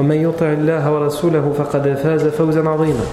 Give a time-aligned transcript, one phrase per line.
[0.00, 3.04] ومن يطع الله ورسوله فقد فاز فوزا عظيما.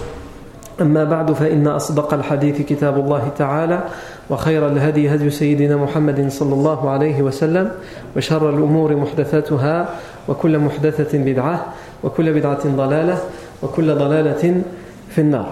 [0.81, 3.83] أما بعد فإن أصدق الحديث كتاب الله تعالى
[4.29, 7.71] وخير الهدي هدي سيدنا محمد صلى الله عليه وسلم
[8.15, 9.89] وشر الأمور محدثاتها
[10.27, 11.65] وكل محدثة بدعة
[12.03, 13.17] وكل بدعة ضلالة
[13.63, 14.61] وكل ضلالة
[15.09, 15.47] في النار.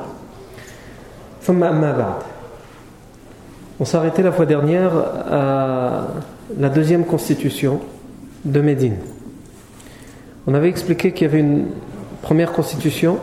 [1.43, 2.21] ثم أما بعد.
[3.81, 4.91] On arrêté la fois dernière
[5.29, 6.07] à
[6.57, 7.81] la deuxième constitution
[8.45, 9.14] de Médine.
[10.47, 11.65] On avait expliqué qu'il y avait une
[12.21, 13.17] première constitution,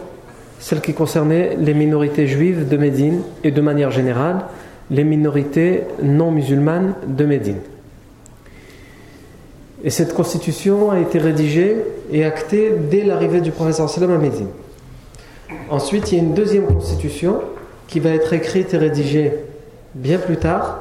[0.59, 4.45] celle qui concernait les minorités juives de Médine et de manière générale
[4.91, 7.61] les minorités non musulmanes de Médine.
[9.83, 11.77] Et cette constitution a été rédigée
[12.12, 14.48] et actée dès l'arrivée du professeur Salam à Médine.
[15.70, 17.41] Ensuite, il y a une deuxième constitution
[17.89, 19.33] qui va être écrite et rédigée
[19.95, 20.81] bien plus tard,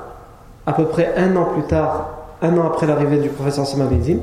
[0.66, 3.92] à peu près un an plus tard, un an après l'arrivée du professeur Salam à
[3.92, 4.19] Médine.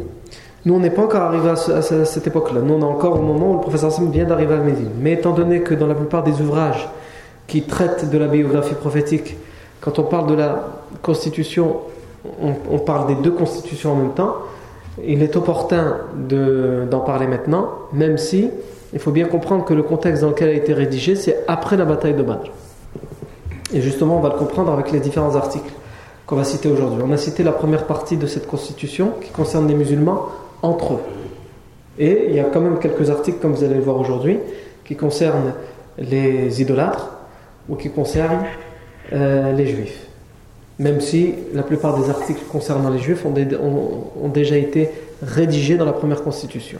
[0.68, 2.60] Nous, on pas encore arrivé à, cette époque-là.
[2.60, 4.90] Nous, on est encore au moment où le professeur Sam vient d'arriver à Médine.
[5.00, 6.86] Mais étant donné que dans la plupart des ouvrages
[7.46, 9.38] qui traitent de la biographie prophétique,
[9.80, 10.68] quand on parle de la
[11.00, 11.78] constitution,
[12.42, 14.34] on, parle des deux constitutions en même temps.
[15.02, 18.50] Il est opportun d'en parler maintenant, même si
[18.92, 21.86] il faut bien comprendre que le contexte dans lequel a été rédigée, c'est après la
[21.86, 22.50] bataille de Badr.
[23.72, 25.72] Et justement, on va le comprendre avec les différents articles
[26.26, 27.02] qu'on va citer aujourd'hui.
[27.02, 30.26] On a cité la première partie de cette constitution qui concerne les musulmans
[30.62, 31.00] entre eux.
[31.98, 34.38] Et il y a quand même quelques articles, comme vous allez le voir aujourd'hui,
[34.84, 35.54] qui concernent
[35.98, 37.10] les idolâtres
[37.68, 38.44] ou qui concernent
[39.12, 40.06] euh, les juifs.
[40.78, 44.90] Même si la plupart des articles concernant les juifs ont, déjà été
[45.22, 46.78] rédigés dans la première constitution.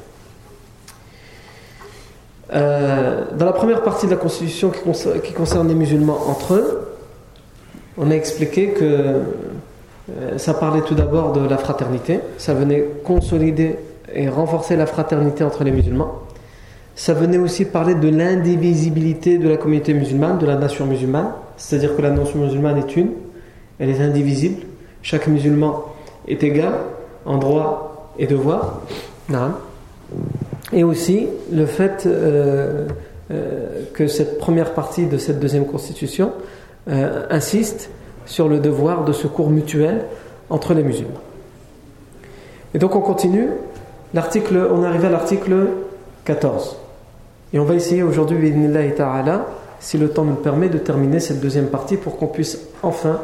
[2.54, 6.94] Euh, dans la première partie de la constitution qui concerne, les musulmans entre eux,
[7.98, 9.22] on a expliqué que
[10.36, 13.76] ça parlait tout d'abord de la fraternité, ça venait consolider
[14.14, 16.22] et renforcer la fraternité entre les musulmans.
[16.94, 21.94] Ça venait aussi parler de l'indivisibilité de la communauté musulmane, de la nation musulmane, c'est-à-dire
[21.96, 23.10] que la nation musulmane est une,
[23.78, 24.62] elle est indivisible,
[25.02, 25.84] chaque musulman
[26.26, 26.72] est égal
[27.24, 28.80] en droit et devoir.
[30.72, 32.88] Et aussi le fait euh,
[33.30, 36.32] euh, que cette première partie de cette deuxième constitution
[36.88, 37.90] euh, insiste
[38.28, 40.04] sur le devoir de secours mutuel
[40.50, 41.20] entre les musulmans.
[42.74, 43.48] Et donc on continue.
[44.14, 45.68] L'article, on arrive à l'article
[46.24, 46.76] 14.
[47.52, 48.52] Et on va essayer aujourd'hui,
[49.80, 53.20] si le temps nous permet, de terminer cette deuxième partie pour qu'on puisse enfin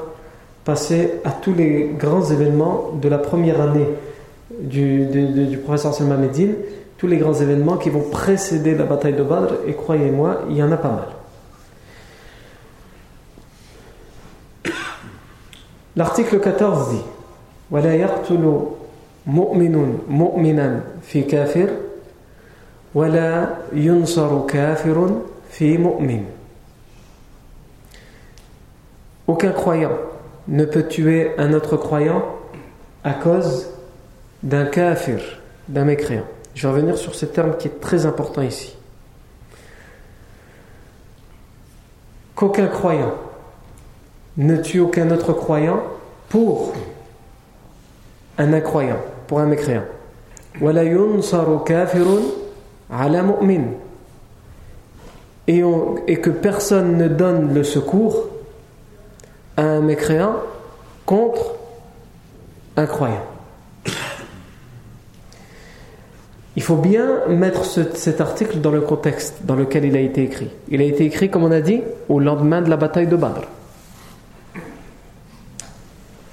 [0.64, 3.88] passer à tous les grands événements de la première année
[4.60, 6.54] du, du professeur Salman Medine,
[6.96, 10.62] tous les grands événements qui vont précéder la bataille de Badr, et croyez-moi, il y
[10.62, 11.13] en a pas mal.
[15.95, 17.03] L'article 14 dit
[17.71, 18.65] ولا يقتل
[19.27, 21.69] مؤمن مؤمنا في كافر
[22.95, 26.25] ولا ينصر كافر في مؤمن
[29.27, 29.91] Aucun croyant
[30.47, 32.25] ne peut tuer un autre croyant
[33.03, 33.69] à cause
[34.41, 35.19] d'un kafir,
[35.67, 36.25] d'un mécréant.
[36.55, 38.75] Je vais revenir sur ce terme qui est très important ici.
[42.33, 43.13] Qu'aucun croyant
[44.36, 45.82] ne tue aucun autre croyant
[46.28, 46.72] pour
[48.38, 49.84] un incroyant, pour un mécréant.
[55.46, 55.62] Et,
[56.06, 58.28] et que personne ne donne le secours
[59.56, 60.36] à un mécréant
[61.06, 61.54] contre
[62.76, 63.24] un croyant.
[66.56, 70.50] Il faut bien mettre cet article dans le contexte dans lequel il a été écrit.
[70.68, 73.42] Il a été écrit, comme on a dit, au lendemain de la bataille de Badr.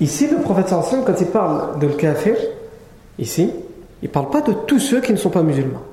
[0.01, 2.36] Ici, le prophète sallam, quand il parle de le kafir,
[3.19, 3.51] ici,
[4.01, 5.83] il ne parle pas de tous ceux qui ne sont pas musulmans.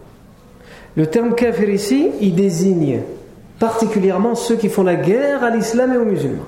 [0.96, 3.02] Le terme kafir ici, il désigne
[3.58, 6.46] particulièrement ceux qui font la guerre à l'islam et aux musulmans.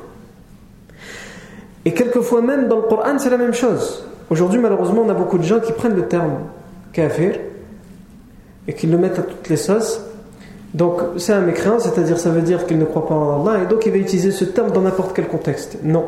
[1.84, 4.04] Et quelquefois même dans le Coran, c'est la même chose.
[4.30, 6.38] Aujourd'hui, malheureusement, on a beaucoup de gens qui prennent le terme
[6.94, 7.34] kafir
[8.66, 10.00] et qui le mettent à toutes les sauces.
[10.72, 13.66] Donc, c'est un mécréant, c'est-à-dire ça veut dire qu'il ne croit pas en Allah, et
[13.66, 15.78] donc il va utiliser ce terme dans n'importe quel contexte.
[15.82, 16.06] Non.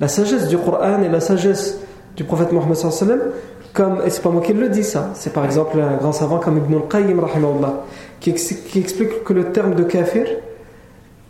[0.00, 1.78] La sagesse du Coran et la sagesse
[2.16, 2.76] du prophète Mohammed
[3.72, 6.38] comme, et c'est pas moi qui le dis ça, c'est par exemple un grand savant
[6.38, 7.20] comme Ibn al-Qayyim
[8.20, 10.26] qui, qui explique que le terme de kafir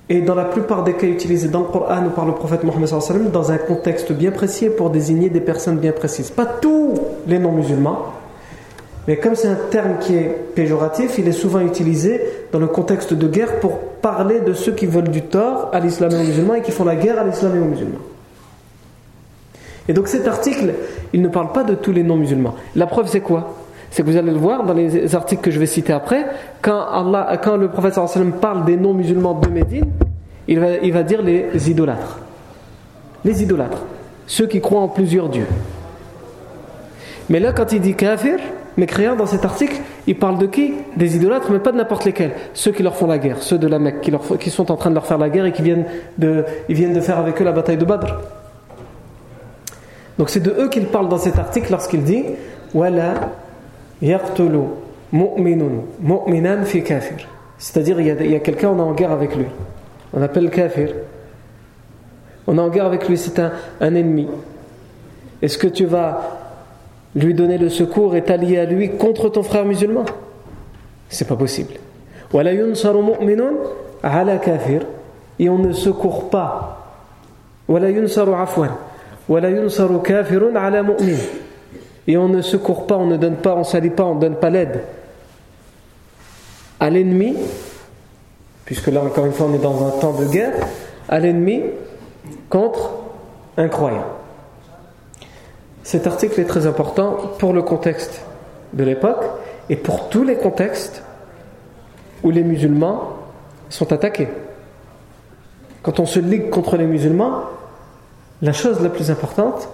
[0.09, 3.31] est dans la plupart des cas utilisé dans le Coran ou par le prophète Mohammed
[3.32, 6.31] dans un contexte bien précis pour désigner des personnes bien précises.
[6.31, 6.94] Pas tous
[7.26, 8.12] les non-musulmans,
[9.06, 12.20] mais comme c'est un terme qui est péjoratif, il est souvent utilisé
[12.53, 16.12] dans le contexte de guerre pour parler de ceux qui veulent du tort à l'islam
[16.12, 17.99] et aux musulmans et qui font la guerre à l'islam et aux musulmans.
[19.88, 20.75] Et donc cet article,
[21.12, 22.55] il ne parle pas de tous les non-musulmans.
[22.76, 23.55] La preuve c'est quoi?
[23.90, 26.26] C'est que vous allez le voir dans les articles que je vais citer après,
[26.61, 29.87] quand, Allah, quand le prophète sallam parle des non-musulmans de Médine,
[30.46, 32.19] il va, il va dire les idolâtres.
[33.25, 33.82] Les idolâtres.
[34.26, 35.46] Ceux qui croient en plusieurs dieux.
[37.31, 38.38] Mais là, quand il dit kafir,
[38.76, 39.76] mécréant dans cet article,
[40.06, 40.75] il parle de qui?
[40.96, 42.32] Des idolâtres, mais pas de n'importe lesquels.
[42.55, 44.91] Ceux qui leur font la guerre, ceux de la Mecque, qui, qui, sont en train
[44.91, 45.84] de leur faire la guerre et qui viennent
[46.17, 48.19] de, ils viennent de faire avec eux la bataille de Badr.
[50.19, 52.25] Donc c'est de eux qu'il parle dans cet article lorsqu'il dit
[52.75, 53.31] Wala
[54.03, 54.61] yaqtulu
[55.12, 57.29] mu'minun mu'minan fi kafir.
[57.59, 59.47] C'est-à-dire, il y a, a quelqu'un, on est en guerre avec lui.
[60.12, 60.91] On appelle kafir.
[62.47, 64.29] On est en guerre avec lui, c'est un, un ennemi.
[65.43, 66.38] Est-ce que tu vas
[67.15, 70.05] lui donner le secours et t'allier à lui contre ton frère musulman?
[71.09, 71.75] C'est pas possible.
[75.38, 76.94] Et on ne secourt pas.
[82.07, 84.21] Et on ne secourt pas, on ne donne pas, on ne salit pas, on ne
[84.21, 84.81] donne pas l'aide
[86.81, 87.37] à l'ennemi,
[88.65, 90.55] puisque là encore une fois on est dans un temps de guerre,
[91.09, 91.63] à l'ennemi
[92.49, 92.91] contre
[93.57, 94.07] un croyant.
[95.83, 98.23] Cet article est très important pour le contexte
[98.73, 99.25] de l'époque
[99.69, 101.03] et pour tous les contextes
[102.23, 103.15] où les musulmans
[103.71, 104.29] sont attaqués.
[105.83, 107.45] Quand on se ligue contre les musulmans,
[108.42, 109.69] la chose la plus importante,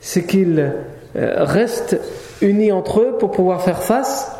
[0.00, 0.72] c'est qu'ils
[1.16, 1.98] euh, restent
[2.42, 4.30] unis entre eux pour pouvoir faire face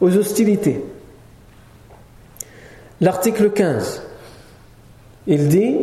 [0.00, 0.84] aux hostilités.
[3.00, 4.02] L'article 15,
[5.26, 5.76] il dit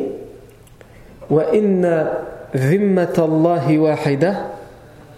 [1.30, 2.24] Wa inna
[2.56, 4.46] ذمة الله واحدة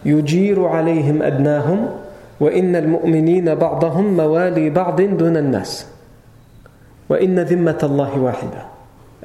[0.06, 1.90] يجير عليهم أدناهم
[2.40, 5.88] وإن المؤمنين بعضهم موالي بعض دون الناس
[7.10, 8.62] وإن ذمة الله واحدة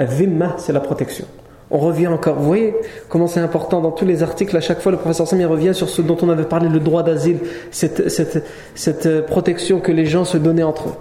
[0.00, 1.26] الذمة c'est la protection
[1.71, 2.75] on revient encore, vous voyez
[3.09, 5.89] comment c'est important dans tous les articles, à chaque fois le professeur Sami revient sur
[5.89, 7.39] ce dont on avait parlé, le droit d'asile,
[7.71, 8.45] cette, cette,
[8.75, 10.95] cette protection que les gens se donnaient entre eux.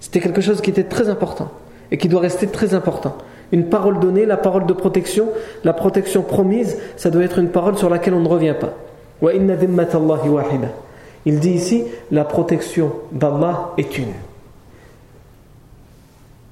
[0.00, 1.50] C'était quelque chose qui était très important
[1.92, 3.16] et qui doit rester très important.
[3.52, 5.28] Une parole donnée, la parole de protection,
[5.62, 8.74] la protection promise, ça doit être une parole sur laquelle on ne revient pas.
[11.24, 14.12] Il dit ici, la protection d'Allah est une.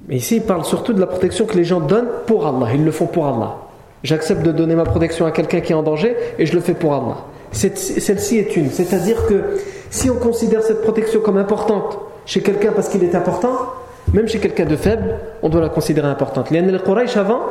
[0.07, 2.67] Mais ici, il parle surtout de la protection que les gens donnent pour Allah.
[2.73, 3.57] Ils le font pour Allah.
[4.03, 6.73] J'accepte de donner ma protection à quelqu'un qui est en danger et je le fais
[6.73, 7.17] pour Allah.
[7.51, 8.71] Celle-ci est une.
[8.71, 9.41] C'est-à-dire que
[9.89, 13.73] si on considère cette protection comme importante chez quelqu'un parce qu'il est important,
[14.13, 16.49] même chez quelqu'un de faible, on doit la considérer importante.
[16.49, 17.41] Les Quraysh avant,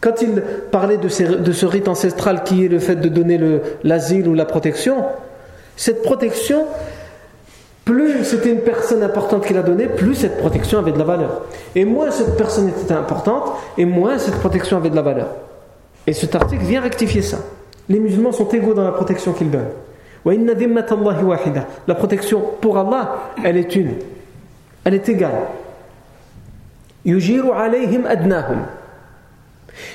[0.00, 3.38] quand ils parlaient de, ce rite ancestral qui est le fait de donner
[3.84, 4.96] l'asile ou la protection,
[5.76, 6.64] cette protection,
[7.84, 11.42] plus c'était une personne importante qui l'a donnée, plus cette protection avait de la valeur.
[11.74, 15.28] Et moins cette personne était importante, et moins cette protection avait de la valeur.
[16.06, 17.38] Et cet article vient rectifier ça.
[17.88, 19.70] Les musulmans sont égaux dans la protection qu'ils donnent.
[20.24, 23.94] La protection pour Allah, elle est une.
[24.84, 25.32] Elle est égale.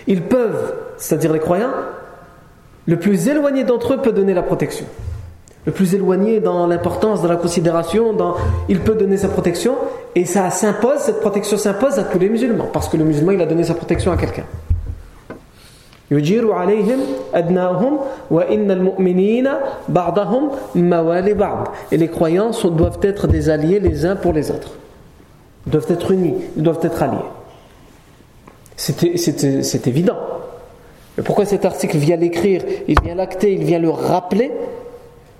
[0.07, 1.71] Ils peuvent, c'est-à-dire les croyants,
[2.85, 4.85] le plus éloigné d'entre eux peut donner la protection.
[5.67, 8.35] Le plus éloigné dans l'importance, dans la considération, dans,
[8.69, 9.75] il peut donner sa protection
[10.15, 13.41] et ça s'impose, cette protection s'impose à tous les musulmans parce que le musulman il
[13.41, 14.45] a donné sa protection à quelqu'un.
[16.09, 16.15] Et
[21.97, 24.71] les croyants doivent être des alliés les uns pour les autres.
[25.65, 27.17] Ils doivent être unis, ils doivent être alliés.
[28.77, 30.15] C'est évident.
[31.17, 34.53] Mais pourquoi cet article vient l'écrire, il vient l'acter, il vient le rappeler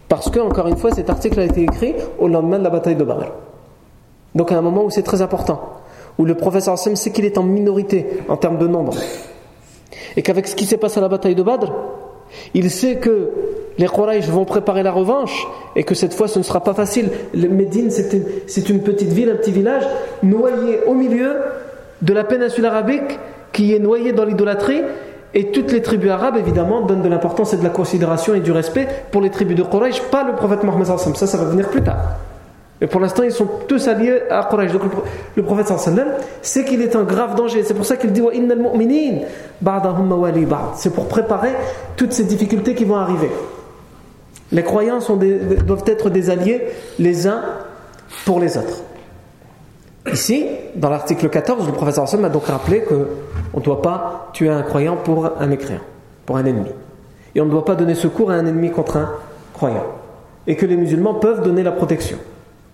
[0.09, 2.95] Parce que, encore une fois, cet article a été écrit au lendemain de la bataille
[2.95, 3.31] de Badr.
[4.35, 5.61] Donc à un moment où c'est très important,
[6.17, 8.93] où le professeur Hassan sait qu'il est en minorité en termes de nombre.
[10.15, 11.73] Et qu'avec ce qui s'est passé à la bataille de Badr,
[12.53, 13.31] il sait que
[13.77, 17.09] les Quraysh vont préparer la revanche et que cette fois ce ne sera pas facile.
[17.33, 19.87] Médine, c'est une, petite ville, un petit village,
[20.23, 21.35] noyé au milieu
[22.01, 23.19] de la péninsule arabique
[23.53, 24.81] qui est noyé dans l'idolâtrie
[25.37, 28.51] Et toutes les tribus arabes, évidemment, donnent de l'importance et de la considération et du
[28.51, 30.87] respect pour les tribus de Quraysh, pas le prophète Mohammed.
[30.87, 32.17] Ça, ça va venir plus tard.
[32.81, 34.71] Et pour l'instant, ils sont tous alliés à Quraysh.
[34.71, 34.81] Donc
[35.35, 36.07] le prophète sallam
[36.41, 37.61] sait qu'il est un grave danger.
[37.63, 38.23] C'est pour ça qu'il dit
[40.75, 41.51] C'est pour préparer
[41.95, 43.29] toutes ces difficultés qui vont arriver.
[44.51, 44.97] Les croyants
[45.67, 46.63] doivent être des alliés
[46.97, 47.43] les uns
[48.25, 48.81] pour les autres.
[50.11, 50.45] Ici,
[50.75, 54.61] dans l'article 14, le professeur Hassan a donc rappelé qu'on ne doit pas tuer un
[54.61, 55.81] croyant pour un mécréant,
[56.25, 56.69] pour un ennemi.
[57.35, 59.11] Et on ne doit pas donner secours à un ennemi contre un
[59.53, 59.85] croyant.
[60.45, 62.17] Et que les musulmans peuvent donner la protection.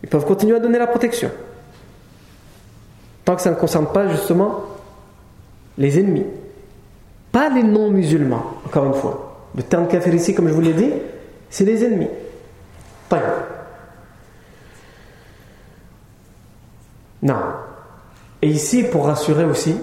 [0.03, 1.31] Ils peuvent continuer à donner la protection.
[3.25, 4.63] Tant que ça ne concerne pas justement
[5.77, 6.25] les ennemis.
[7.31, 9.49] Pas les non-musulmans, encore une fois.
[9.55, 10.91] Le terme kafir ici, comme je vous l'ai dit,
[11.49, 12.09] c'est les ennemis.
[17.23, 17.35] Non.
[18.41, 19.75] Et ici, pour rassurer aussi,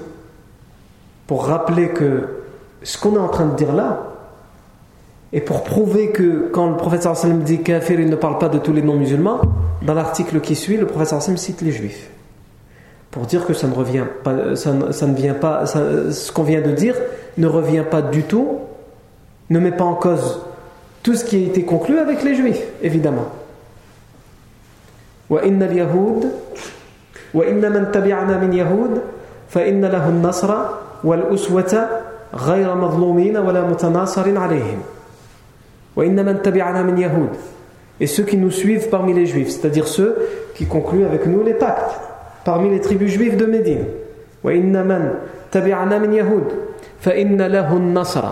[1.27, 2.29] pour rappeler que
[2.83, 4.07] ce qu'on est en train de dire là,
[5.33, 8.59] et pour prouver que quand le professeur sallam dit kafir, il ne parle pas de
[8.59, 9.41] tous les non-musulmans,
[9.83, 12.11] dans l'article qui suit, le professeur sallam cite les juifs.
[13.11, 16.73] Pour dire que ça ne revient pas, ça, ne vient pas, ce qu'on vient de
[16.73, 16.95] dire
[17.39, 18.59] ne revient pas du tout,
[19.49, 20.41] ne met pas en cause
[21.03, 23.27] tout ce qui a été conclu avec les juifs, évidemment.
[27.35, 29.01] وإن من تبعنا من يهود
[29.49, 30.55] فإن له النصر
[31.05, 31.89] والأسوة
[32.35, 34.79] غير مظلومين ولا متناصر عليهم
[35.97, 37.31] وإن من تبعنا من يهود
[38.01, 40.17] et ceux qui nous suivent parmi les juifs c'est-à-dire ceux
[40.55, 42.01] qui concluent avec nous les pactes
[42.45, 43.85] parmi les tribus juives de Médine
[44.45, 45.15] وإن من
[45.53, 46.49] تبعنا من يهود
[47.01, 48.25] فإن له النصر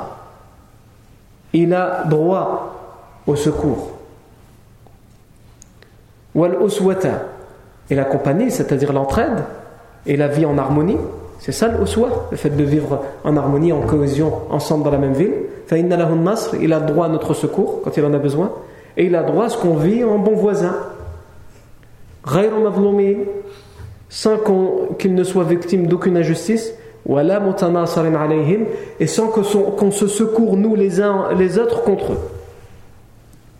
[1.54, 2.74] il a droit
[3.26, 3.98] au secours
[6.34, 7.37] والأسوة
[7.90, 9.44] et la compagnie, c'est-à-dire l'entraide
[10.06, 10.98] et la vie en harmonie.
[11.40, 11.78] C'est ça le
[12.30, 15.32] le fait de vivre en harmonie, en cohésion, ensemble dans la même ville.
[15.70, 18.52] Il a droit à notre secours quand il en a besoin.
[18.96, 20.74] Et il a droit à ce qu'on vit en bon voisin.
[24.08, 24.36] Sans
[24.98, 26.74] qu'il ne soit victime d'aucune injustice.
[29.00, 32.18] Et sans qu'on se secourt nous les uns les autres contre eux.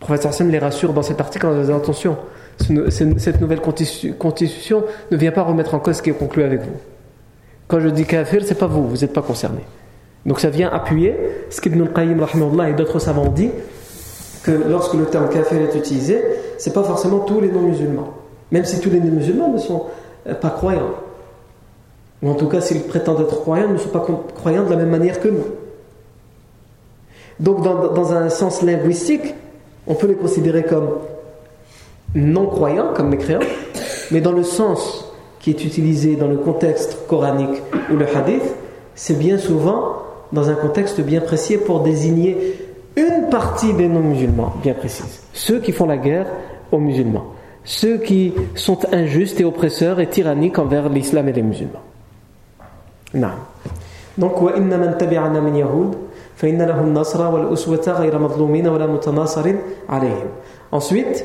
[0.00, 2.16] Le professeur les rassure dans cet article en disant attention,
[2.59, 6.77] cette nouvelle constitution ne vient pas remettre en cause ce qui est conclu avec vous.
[7.67, 9.61] Quand je dis kafir, c'est pas vous, vous n'êtes pas concerné.
[10.27, 11.15] Donc ça vient appuyer
[11.50, 12.21] ce qu'Ibn al-Qayyim
[12.67, 13.50] et d'autres savants ont dit
[14.43, 16.23] que lorsque le terme kafir est utilisé,
[16.59, 18.15] c'est pas forcément tous les non-musulmans.
[18.50, 19.87] Même si tous les non-musulmans ne sont
[20.27, 20.95] euh, pas croyants.
[22.23, 24.91] Ou en tout cas, s'ils prétendent être croyants, ne sont pas croyants de la même
[24.91, 25.45] manière que nous.
[27.38, 29.35] Donc, dans un sens linguistique,
[29.87, 30.99] on peut les considérer comme
[32.15, 33.41] non-croyants comme mécréants,
[34.11, 37.62] mais dans le sens qui est utilisé dans le contexte coranique
[37.93, 38.43] ou le hadith,
[38.95, 42.55] c'est bien souvent dans un contexte bien précis pour désigner
[42.97, 45.23] une partie des non-musulmans bien précise.
[45.33, 46.27] Ceux qui font la guerre
[46.73, 47.27] aux musulmans.
[47.65, 51.83] Ceux qui sont injustes et oppresseurs et tyranniques envers l'islam et les musulmans.
[53.15, 53.29] Non.
[54.17, 54.33] Donc,
[60.73, 61.25] Ensuite,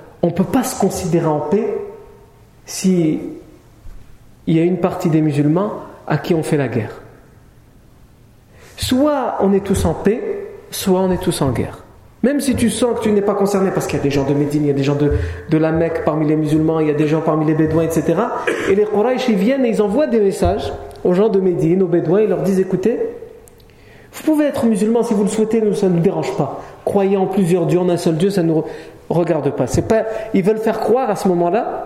[0.21, 1.77] on ne peut pas se considérer en paix
[2.65, 3.19] si
[4.47, 5.73] il y a une partie des musulmans
[6.07, 7.01] à qui on fait la guerre.
[8.77, 11.83] Soit on est tous en paix, soit on est tous en guerre.
[12.23, 14.25] Même si tu sens que tu n'es pas concerné, parce qu'il y a des gens
[14.25, 16.91] de Médine, il y a des gens de, la Mecque parmi les musulmans, il y
[16.91, 18.13] a des gens parmi les Bédouins, etc.
[18.69, 20.71] Et les Quraysh, viennent et ils envoient des messages
[21.03, 22.99] aux gens de Médine, aux Bédouins, ils leur disent écoutez,
[24.13, 26.61] vous pouvez être musulman si vous le souhaitez, ça ne nous dérange pas.
[26.85, 28.63] Croyez en plusieurs dieux, en un seul Dieu, ça nous
[29.09, 29.67] regarde pas.
[29.67, 30.05] C'est pas.
[30.33, 31.85] Ils veulent faire croire à ce moment-là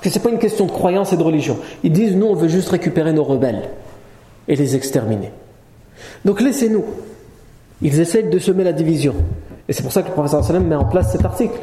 [0.00, 1.58] que c'est pas une question de croyance et de religion.
[1.84, 3.68] Ils disent nous, on veut juste récupérer nos rebelles
[4.48, 5.30] et les exterminer.
[6.24, 6.84] Donc laissez-nous.
[7.82, 9.14] Ils essayent de semer la division.
[9.68, 11.58] Et c'est pour ça que le professeur sallam met en place cet article.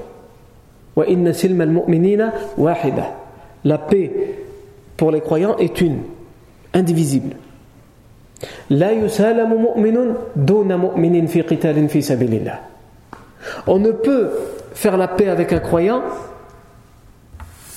[3.63, 4.11] La paix
[4.97, 5.99] pour les croyants est une,
[6.73, 7.35] indivisible.
[13.67, 14.31] On ne peut
[14.73, 16.01] faire la paix avec un croyant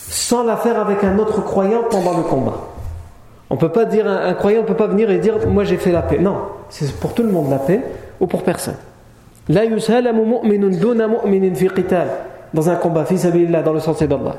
[0.09, 2.69] sans la faire avec un autre croyant pendant le combat.
[3.50, 5.92] On peut pas dire, un, croyant ne peut pas venir et dire Moi j'ai fait
[5.92, 6.19] la paix.
[6.19, 6.37] Non,
[6.69, 7.83] c'est pour tout le monde la paix
[8.21, 8.76] ou pour personne.
[9.49, 9.64] La
[12.54, 13.04] dans un combat,
[13.64, 14.37] dans le sens d'Allah.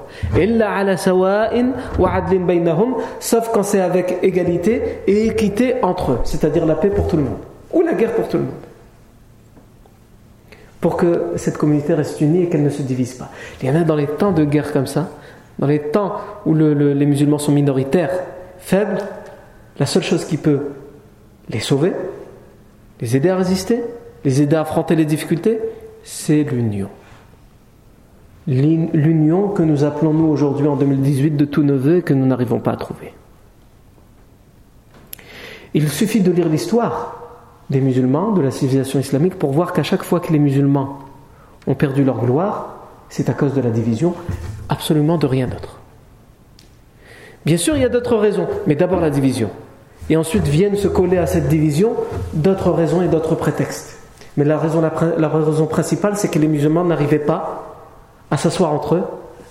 [3.19, 7.23] Sauf quand c'est avec égalité et équité entre eux, c'est-à-dire la paix pour tout le
[7.23, 7.39] monde,
[7.71, 8.53] ou la guerre pour tout le monde.
[10.79, 13.29] Pour que cette communauté reste unie et qu'elle ne se divise pas.
[13.61, 15.09] Il y en a dans les temps de guerre comme ça,
[15.59, 18.11] dans les temps où les musulmans sont minoritaires,
[18.59, 18.99] faibles,
[19.79, 20.71] la seule chose qui peut
[21.49, 21.93] les sauver,
[23.01, 23.83] les aider à résister,
[24.23, 25.59] les aider à affronter les difficultés,
[26.03, 26.89] c'est l'union
[28.47, 32.59] l'union que nous appelons nous aujourd'hui en 2018 de tous nos voeux que nous n'arrivons
[32.59, 33.13] pas à trouver.
[35.73, 37.19] Il suffit de lire l'histoire
[37.69, 40.99] des musulmans, de la civilisation islamique, pour voir qu'à chaque fois que les musulmans
[41.65, 42.75] ont perdu leur gloire,
[43.09, 44.13] c'est à cause de la division,
[44.69, 45.79] absolument de rien d'autre.
[47.45, 49.49] Bien sûr, il y a d'autres raisons, mais d'abord la division.
[50.09, 51.93] Et ensuite viennent se coller à cette division
[52.33, 53.97] d'autres raisons et d'autres prétextes.
[54.35, 57.72] Mais la raison, la raison principale, c'est que les musulmans n'arrivaient pas
[58.33, 59.03] à s'asseoir entre eux,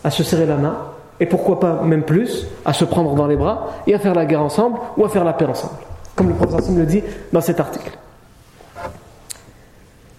[0.03, 0.77] à se serrer la main,
[1.21, 4.27] et pourquoi pas même plus, à se prendre dans les bras et à faire la
[4.27, 5.77] guerre ensemble ou à faire la paix ensemble.
[6.17, 7.01] Comme le prophète le dit
[7.33, 7.97] dans cet article.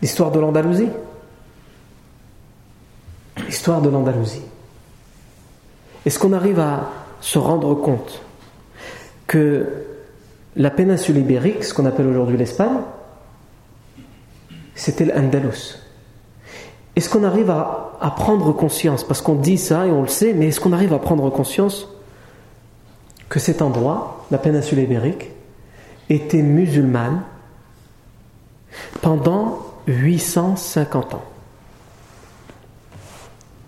[0.02, 0.88] L'histoire de l'Andalousie.
[3.46, 4.46] L'histoire de l'Andalousie.
[6.06, 6.90] Est-ce qu'on arrive à
[7.20, 8.22] se rendre compte
[9.28, 9.68] que
[10.56, 12.80] la péninsule ibérique, ce qu'on appelle aujourd'hui l'Espagne,
[14.74, 15.84] c'était l'Andalus?
[16.96, 20.34] Est-ce qu'on arrive à, à, prendre conscience Parce qu'on dit ça et on le sait,
[20.34, 21.88] mais est-ce qu'on arrive à prendre conscience
[23.30, 25.32] que cet endroit, la péninsule ibérique,
[26.10, 27.24] était musulmane
[29.02, 31.24] pendant 850 ans?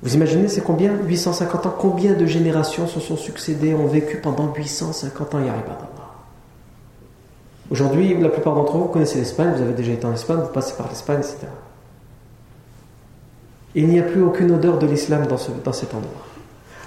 [0.04, 0.94] Vous imaginez, c'est combien?
[0.94, 5.56] 850 ans Combien de générations se sont succédées, ont vécu pendant 850 ans d'Allah
[7.72, 10.75] Aujourd'hui, la plupart d'entre vous connaissez l'Espagne, vous avez déjà été en Espagne, vous passez
[10.77, 11.48] par l'Espagne, etc
[13.75, 16.25] il n'y a plus aucune odeur de l'islam dans, cet endroit.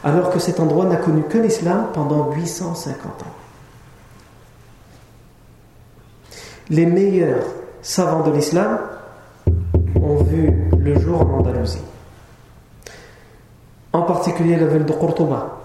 [0.03, 3.27] Alors que cet endroit n'a connu que l'islam pendant 850 ans.
[6.71, 7.45] Les meilleurs
[7.83, 8.79] savants de l'islam
[10.03, 11.83] ont vu le jour en Andalousie.
[13.93, 15.59] En particulier la ville de Qurtuba.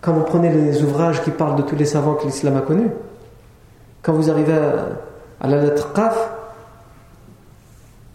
[0.00, 2.90] Quand vous prenez les ouvrages qui parlent de tous les savants que l'islam a connus,
[4.02, 4.54] quand vous arrivez
[5.40, 6.33] à, la lettre Qaf,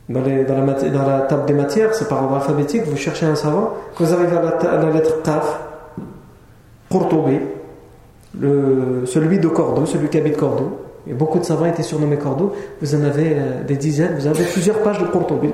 [0.10, 4.14] dans, la, table des matières, c'est par ordre alphabétique, vous cherchez un savant, quand vous
[4.14, 5.60] arrivez à la, lettre Qaf,
[6.90, 7.40] Courtoubé,
[8.34, 10.72] celui de Cordoue, celui qui habite Cordoue,
[11.08, 14.44] et beaucoup de savants étaient surnommés Cordoue, vous en avez euh, des dizaines, vous avez
[14.44, 15.50] plusieurs pages de Courtoubé,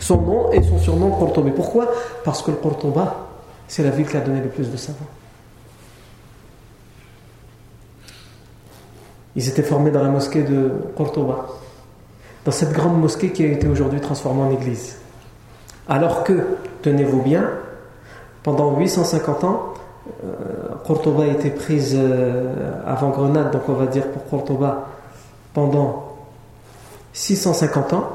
[0.00, 1.52] Son nom et son surnom Courtoubé.
[1.52, 1.88] Pourquoi?
[2.24, 3.28] Parce que le Courtouba,
[3.68, 4.98] c'est la ville qui a donné le plus de savants.
[9.36, 11.46] Ils étaient formés dans la mosquée de Courtouba
[12.44, 14.96] dans cette grande mosquée qui a été aujourd'hui transformée en église.
[15.88, 16.32] Alors que,
[16.82, 17.50] tenez-vous bien,
[18.42, 19.74] pendant 850 ans,
[20.24, 24.88] euh, a été prise euh, avant Grenade, donc on va dire pour Cordoba,
[25.54, 26.16] pendant
[27.14, 28.08] 650 ans.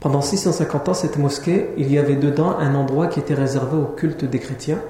[0.00, 3.84] Pendant 650 ans, cette mosquée, il y avait dedans un endroit qui était réservé au
[3.84, 4.80] culte des chrétiens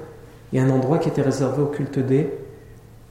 [0.53, 2.33] et un endroit qui était réservé au culte des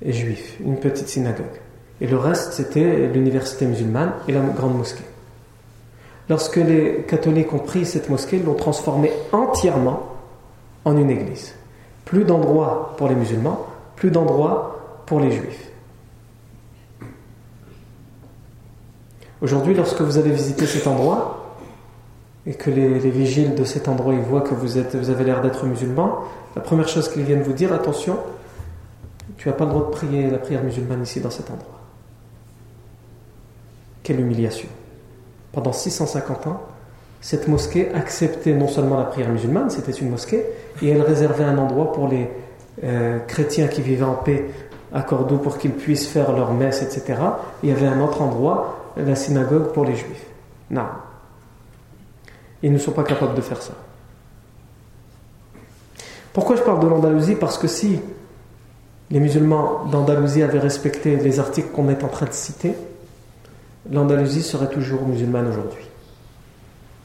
[0.04, 1.61] juifs, une petite synagogue
[2.02, 5.04] et le reste c'était l'université musulmane et la grande mosquée.
[6.28, 10.08] Lorsque les catholiques ont pris cette mosquée, ils l'ont transformée entièrement
[10.84, 11.54] en une église.
[12.04, 15.70] Plus d'endroits pour les musulmans, plus d'endroits pour les juifs.
[19.40, 21.54] Aujourd'hui, lorsque vous allez visiter cet endroit
[22.46, 25.64] et que les, vigiles de cet endroit voient que vous, êtes, vous avez l'air d'être
[25.66, 26.24] musulman,
[26.56, 28.18] la première chose qu'ils viennent vous dire, attention,
[29.36, 31.71] tu n'as pas le droit de prier la prière musulmane ici dans cet endroit.
[34.02, 34.68] Quelle humiliation.
[35.52, 36.60] Pendant 650 ans,
[37.20, 40.44] cette mosquée acceptait non seulement la prière musulmane, c'était une mosquée,
[40.82, 42.28] et elle réservait un endroit pour les
[42.82, 44.46] euh, chrétiens qui vivaient en paix
[44.92, 47.14] à Cordoue pour qu'ils puissent faire leur messe, etc.
[47.62, 50.26] il y avait un autre endroit, la synagogue pour les juifs.
[50.70, 50.86] Non.
[52.62, 53.74] Ils ne sont pas capables de faire ça.
[56.32, 57.36] Pourquoi je parle de l'Andalousie?
[57.36, 58.00] Parce que si
[59.10, 62.74] les musulmans d'Andalousie avaient respecté les articles qu'on est en train de citer,
[63.90, 65.86] l'Andalousie serait toujours musulmane aujourd'hui.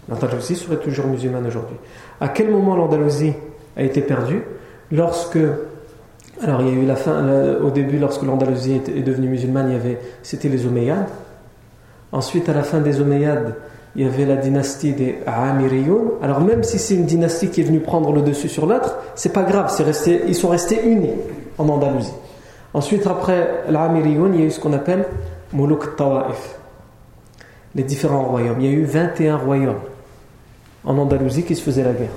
[0.09, 1.77] L'Andalousie serait toujours musulmane aujourd'hui.
[2.21, 3.33] À quel moment l'Andalousie
[3.75, 4.43] a été perdue
[4.91, 5.39] Lorsque,
[6.41, 7.25] alors il y a eu la fin,
[7.61, 11.09] au début, lorsque l'Andalousie est, devenue musulmane, il y avait, c'était les Omeyyades.
[12.13, 13.55] Ensuite, à la fin des Omeyyades,
[13.95, 16.11] il y avait la dynastie des Amiriyoun.
[16.21, 19.33] Alors même si c'est une dynastie qui est venue prendre le dessus sur l'autre, c'est
[19.33, 21.15] pas grave, resté, ils sont restés unis
[21.57, 22.13] en Andalousie.
[22.73, 25.05] Ensuite, après l'Amiriyoun, il y a eu ce qu'on appelle
[25.51, 26.56] Muluk Tawa'if.
[27.77, 28.57] Les différents royaumes.
[28.59, 29.75] Il y a eu 21 royaumes
[30.83, 32.09] en Andalousie qui se faisaient la guerre.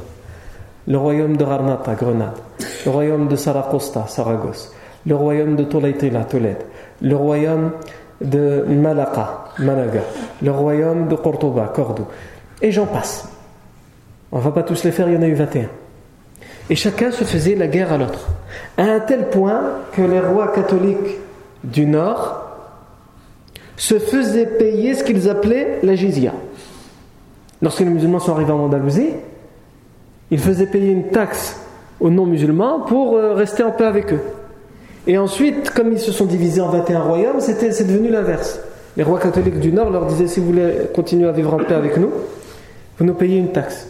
[0.88, 2.38] Le royaume de Granada, Grenade.
[2.86, 4.74] Le royaume de Saragossa, Saragosse.
[5.06, 6.64] Le royaume de Tolaitila, Tolède.
[7.02, 7.72] Le royaume
[8.22, 10.00] de Malaqa, Malaga.
[10.42, 12.06] Le royaume de Cordoba, Cordoue.
[12.62, 13.28] Et j'en passe.
[14.32, 15.68] On ne va pas tous les faire, il y en a eu 21.
[16.70, 18.28] Et chacun se faisait la guerre à l'autre.
[18.78, 19.60] À un tel point
[19.92, 21.18] que les rois catholiques
[21.64, 22.49] du Nord
[23.80, 26.34] se faisaient payer ce qu'ils appelaient la jizya.
[27.62, 29.08] Lorsque les musulmans sont arrivés en Andalousie,
[30.30, 31.58] ils faisaient payer une taxe
[31.98, 34.20] aux non-musulmans pour euh, rester en paix avec eux.
[35.06, 38.60] Et ensuite, comme ils se sont divisés en 21 royaumes, c'est devenu l'inverse.
[38.98, 41.74] Les rois catholiques du Nord leur disaient si vous voulez continuer à vivre en paix
[41.74, 42.10] avec nous,
[42.98, 43.88] vous nous payez une taxe.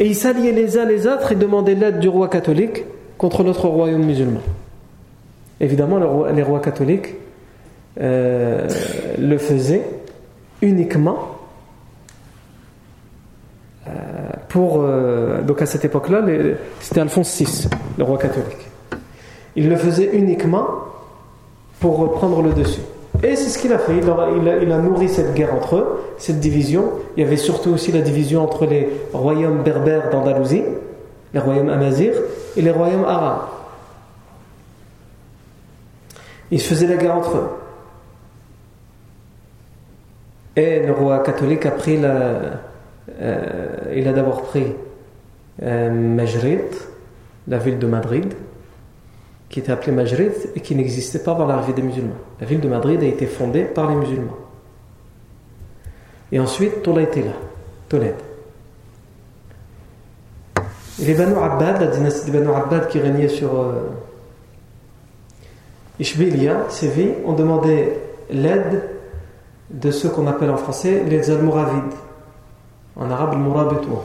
[0.00, 2.82] Et ils s'alliaient les uns les autres et demandaient l'aide du roi catholique
[3.16, 4.40] contre notre royaume musulman.
[5.60, 6.00] Évidemment,
[6.34, 7.14] les rois catholiques
[7.98, 8.68] euh,
[9.18, 9.84] le faisaient
[10.62, 11.38] uniquement
[13.88, 13.90] euh,
[14.48, 14.80] pour.
[14.80, 16.22] Euh, donc à cette époque-là,
[16.80, 18.68] c'était Alphonse VI, le roi catholique.
[19.56, 20.66] Il le faisait uniquement
[21.80, 22.82] pour prendre le dessus.
[23.22, 23.92] Et c'est ce qu'il a fait.
[23.98, 26.92] Il a, nourri cette guerre entre eux, cette division.
[27.16, 30.62] Il y avait surtout aussi la division entre les royaumes berbères d'Andalousie,
[31.34, 32.14] les royaumes amazirs,
[32.56, 33.48] et les royaumes arabes.
[36.50, 37.48] Ils faisaient la guerre entre eux.
[40.56, 42.40] Et le roi catholique a pris la.
[43.20, 44.66] Euh, il a d'abord pris
[45.62, 46.16] euh,
[47.48, 48.34] la ville de Madrid
[49.48, 52.14] qui était appelée Majrid et qui n'existait pas avant l'arrivée des musulmans.
[52.40, 54.36] La ville de Madrid a été fondée par les musulmans.
[56.30, 57.32] Et ensuite, Tola était là,
[57.88, 58.14] Tolède.
[61.00, 63.90] Les Banu Abbad, la dynastie des Banu Abbad qui régnait sur euh,
[65.98, 67.94] Ishbilia, Séville, ont demandé
[68.30, 68.82] l'aide
[69.70, 71.94] de ceux qu'on appelle en français les Almoravides.
[72.96, 73.98] En arabe, les Mourabitoun.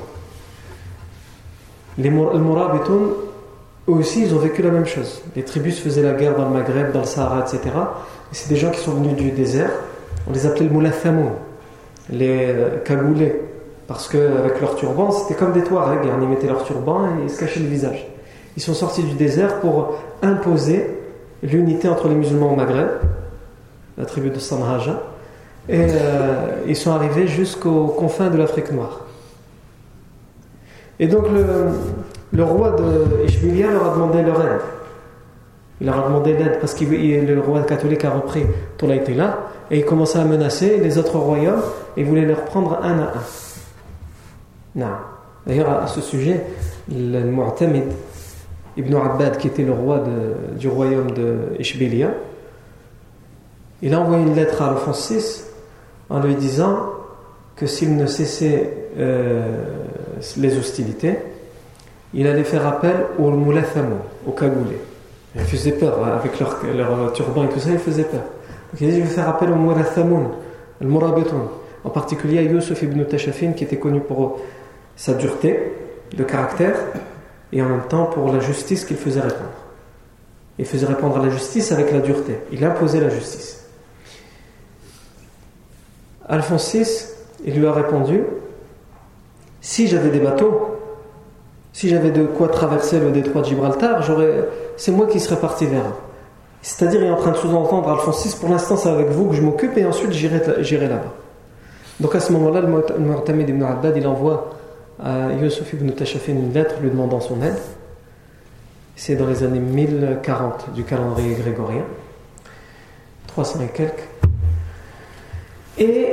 [1.97, 2.09] Les
[3.87, 5.21] eux aussi, ils ont vécu la même chose.
[5.35, 7.59] Les tribus faisaient la guerre dans le Maghreb, dans le Sahara, etc.
[7.65, 9.69] Et c'est des gens qui sont venus du désert.
[10.27, 10.69] On les appelait
[12.09, 13.41] les euh, cagoulés.
[13.87, 16.07] Parce qu'avec leur turban, c'était comme des Touaregs.
[16.07, 16.17] Hein.
[16.19, 18.07] Ils mettaient leur turban et ils se cachaient le visage.
[18.57, 20.89] Ils sont sortis du désert pour imposer
[21.43, 22.89] l'unité entre les musulmans au Maghreb,
[23.97, 25.03] la tribu de Sanhaja,
[25.67, 29.01] et euh, ils sont arrivés jusqu'aux confins de l'Afrique noire.
[30.99, 31.25] Et donc
[32.31, 32.83] le, roi de
[33.61, 34.61] leur a demandé leur aide.
[35.81, 38.45] Il leur a demandé l'aide parce que le roi catholique a repris
[39.13, 41.61] là et il commençait à menacer les autres royaumes
[41.97, 43.13] et voulait les reprendre un à
[44.85, 44.99] un.
[45.45, 46.41] D'ailleurs, à ce sujet,
[46.89, 47.83] le Mu'tamid
[48.77, 50.03] Ibn Abbad, qui était le roi
[50.57, 51.57] du royaume de
[53.81, 55.43] il a envoyé une lettre à Alphonse VI
[56.09, 56.89] en lui disant
[57.55, 59.57] que s'il ne cessait euh,
[60.37, 61.17] les hostilités,
[62.13, 64.79] il allait faire appel aux moulathamou, aux cagoulés.
[65.35, 68.21] Ils faisaient peur, hein, avec leur, leur, turban et tout ça, ils faisaient peur.
[68.21, 70.29] Donc il dit, je vais faire appel aux moulathamoun,
[70.81, 71.47] al murabitoun.
[71.83, 74.39] En particulier à Yusuf ibn Tashafin, qui était connu pour
[74.95, 75.73] sa dureté
[76.15, 76.75] de caractère,
[77.51, 79.49] et en même temps pour la justice qu'il faisait répondre.
[80.57, 82.37] Il faisait répondre à la justice avec la dureté.
[82.51, 83.64] Il imposait la justice.
[86.27, 86.87] Alphonse VI,
[87.45, 88.23] il lui a répondu,
[89.61, 90.77] si j'avais des bateaux,
[91.73, 94.03] si j'avais de quoi traverser le détroit de Gibraltar,
[94.77, 95.91] c'est moi qui serais parti vers.
[96.61, 99.35] C'est-à-dire, il est en train de sous-entendre Alphonse VI, pour l'instant c'est avec vous que
[99.35, 101.13] je m'occupe et ensuite j'irai là-bas.
[101.99, 104.55] Donc à ce moment-là, le Mu'tamid ibn Abbad, il envoie
[105.03, 107.57] à Yusuf ibn Tashafin une lettre lui demandant son aide.
[108.95, 111.83] C'est dans les années 1040 du calendrier grégorien,
[113.27, 114.07] 300 et quelques.
[115.77, 116.07] Et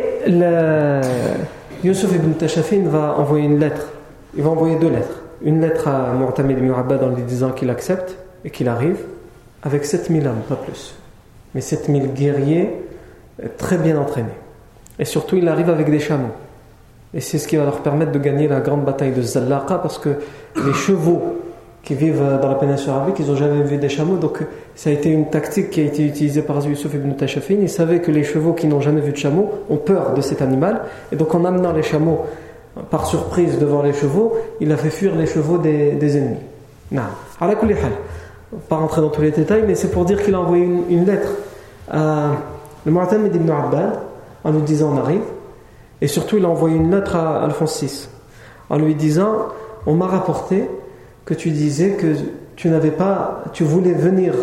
[1.85, 3.89] Yusuf ibn Tashafin va envoyer une lettre.
[4.37, 7.71] Il va envoyer deux lettres une lettre à Mu'tamid ibn Abbad en lui disant qu'il
[7.71, 8.99] accepte et qu'il arrive
[9.63, 10.95] avec 7000 hommes, pas plus.
[11.55, 12.71] Mais 7000 guerriers
[13.43, 14.29] euh, très bien entraînés.
[14.99, 16.33] Et surtout, il arrive avec des chameaux.
[17.15, 19.99] Et c'est ce qui va leur permettre de gagner la grande bataille de Zallaqa parce
[19.99, 20.17] que
[20.65, 21.41] les chevaux
[21.83, 24.17] qui vivent dans la péninsule arabique, ils n'ont jamais vu des chameaux.
[24.17, 24.45] Donc,
[24.77, 27.57] ça a été une tactique qui a été utilisée par Yusuf ibn Tashafin.
[27.61, 30.43] Il savait que les chevaux qui n'ont jamais vu de chameau ont peur de cet
[30.43, 30.83] animal.
[31.11, 32.21] Et donc, en amenant les chameaux
[32.91, 36.39] par surprise devant les chevaux, il a fait fuir les chevaux des, ennemis.
[36.93, 37.03] Non.
[38.69, 41.33] Pas rentrer dans tous les détails, mais c'est pour dire qu'il a envoyé une, lettre
[41.91, 42.33] à
[42.85, 43.99] le Mu'tamid ibn Abbad
[44.45, 45.23] en lui disant on arrive.
[46.01, 48.09] Et surtout, il a envoyé une lettre à Alphonse VI
[48.71, 49.49] en lui disant
[49.87, 50.69] On m'a rapporté
[51.25, 52.15] que tu disais que
[52.57, 54.35] tu n'avais pas, tu voulais venir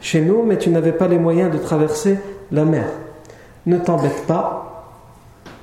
[0.00, 2.18] chez nous, mais tu n'avais pas les moyens de traverser
[2.52, 2.86] la mer.
[3.66, 4.64] Ne t'embête pas,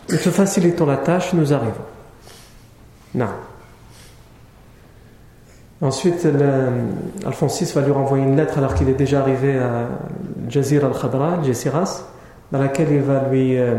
[0.10, 1.86] nous te facilitons la tâche, nous arrivons.
[3.16, 3.28] Non.
[5.82, 6.28] Ensuite,
[7.26, 9.88] Alphonse VI va lui renvoyer une lettre alors qu'il est déjà arrivé à
[10.48, 12.06] Jazir al-Khadra, Jesiras,
[12.52, 13.58] dans laquelle il va lui.
[13.58, 13.76] Euh,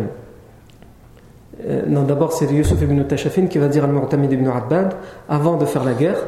[1.65, 4.95] euh, non, d'abord, c'est Yusuf ibn Tashafin qui va dire à Mu'tamid ibn Abbad
[5.29, 6.19] avant de faire la guerre,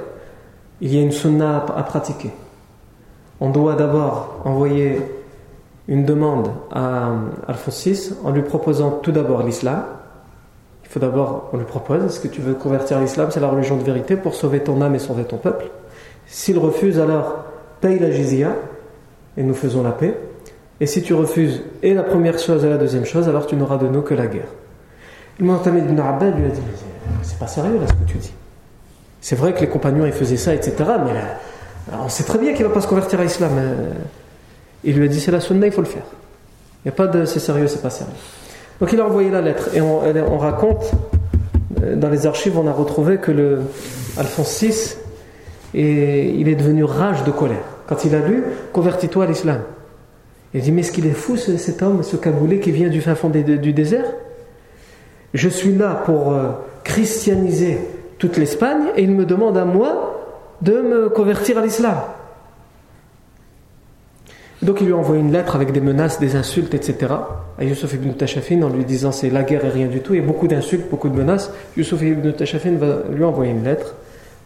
[0.81, 2.31] il y a une sunna à pratiquer.
[3.41, 5.01] On doit d'abord envoyer
[5.89, 7.11] une demande à
[7.47, 9.85] Alphonse VI en lui proposant tout d'abord l'islam.
[10.85, 13.77] Il faut d'abord, on lui propose, est-ce que tu veux convertir l'islam C'est la religion
[13.77, 15.67] de vérité pour sauver ton âme et sauver ton peuple.
[16.27, 17.45] S'il refuse, alors
[17.81, 18.55] paye la jizya
[19.37, 20.17] et nous faisons la paix.
[20.81, 23.79] Et si tu refuses et la première chose et la deuxième chose, alors tu n'auras
[23.79, 24.49] de nous que la guerre.
[25.39, 26.61] Le Mu'tamid ibn Abbad lui a dit
[27.23, 28.33] C'est pas sérieux là ce que tu dis.
[29.25, 30.75] C'est vrai que les compagnons ils faisaient ça, etc.
[31.03, 31.39] Mais là,
[31.99, 33.53] on sait très bien qu'il ne va pas se convertir à l'islam.
[33.57, 33.95] Hein.
[34.85, 36.03] Il lui a dit C'est la sunna, il faut le faire.
[36.85, 38.13] Il n'y a pas de c'est sérieux, c'est pas sérieux.
[38.81, 40.93] Donc il a envoyé la lettre et on, raconte,
[41.83, 43.63] euh, dans les archives, on a retrouvé que le
[44.19, 44.97] Alphonse VI,
[45.73, 47.65] et il est devenu rage de colère.
[47.87, 49.63] Quand il a lu Convertis-toi à l'islam.
[50.53, 53.15] Il dit Mais est-ce qu'il est fou cet homme, ce cagoulé qui vient du fin
[53.15, 54.05] fond du désert
[55.33, 56.51] Je suis là pour euh,
[56.83, 57.79] christianiser
[58.19, 60.21] toute l'Espagne et il me demande à moi
[60.63, 61.97] de me convertir à l'islam.
[64.63, 67.13] Donc il lui a envoyé une lettre avec des menaces, des insultes, etc.
[67.59, 70.15] à Yusuf ibn Tashafin en lui disant c'est la guerre et rien du tout.
[70.15, 71.53] A beaucoup d'insultes, beaucoup de menaces.
[71.77, 73.95] Yusuf ibn Tashafin va lui envoyer une lettre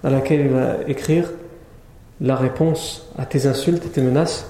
[0.03, 1.31] dans laquelle il va écrire
[2.21, 4.47] la réponse à tes insultes et tes menaces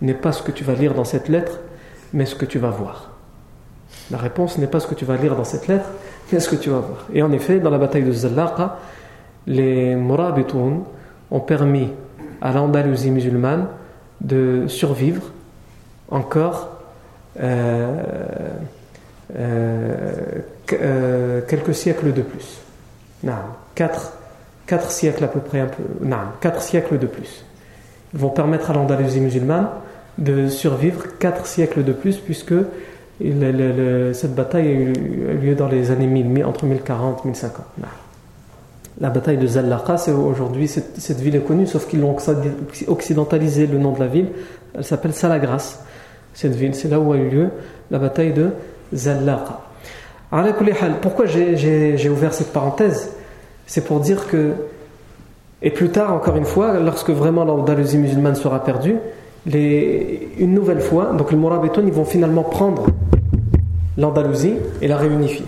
[0.00, 1.60] n'est pas ce que tu vas lire dans cette lettre,
[2.14, 3.10] mais ce que tu vas voir.
[4.10, 5.90] La réponse n'est pas ce que tu vas lire dans cette lettre,
[6.30, 7.06] mais ce que tu vas voir?
[7.12, 8.78] Et en effet, dans la bataille de Zallaqa,
[9.46, 10.84] les Murabitoun
[11.30, 11.88] ont permis
[12.40, 13.66] à l'Andalousie musulmane
[14.20, 15.22] de survivre
[16.10, 16.68] encore
[17.40, 18.02] euh,
[19.36, 19.94] euh,
[20.72, 22.60] euh, quelques siècles de plus.
[23.22, 23.32] Non,
[23.74, 24.12] quatre,
[24.66, 25.68] quatre siècles à peu près, un
[26.02, 27.44] non, quatre siècles de plus.
[28.12, 29.68] Ils vont permettre à l'Andalousie musulmane
[30.18, 32.54] de survivre quatre siècles de plus, puisque
[33.20, 37.66] cette bataille a eu lieu dans les années 1000, entre 1040 et 1050.
[39.00, 42.16] La bataille de Zallaqa, aujourd'hui, cette, ville est connue, sauf qu'ils l'ont
[42.88, 44.28] occidentalisé le nom de la ville.
[44.74, 45.80] Elle s'appelle Salagras,
[46.34, 46.74] cette ville.
[46.74, 47.48] C'est là où a eu lieu
[47.90, 48.50] la bataille de
[48.94, 49.60] Zallaqa.
[51.00, 53.10] Pourquoi j'ai ouvert cette parenthèse?
[53.66, 54.52] C'est pour dire que,
[55.62, 58.96] et plus tard, encore une fois, lorsque vraiment l'Andalousie musulmane sera perdue,
[59.46, 62.86] une nouvelle fois, donc les Mourabitoun, ils vont finalement prendre
[63.98, 65.46] l'Andalousie et la réunifier.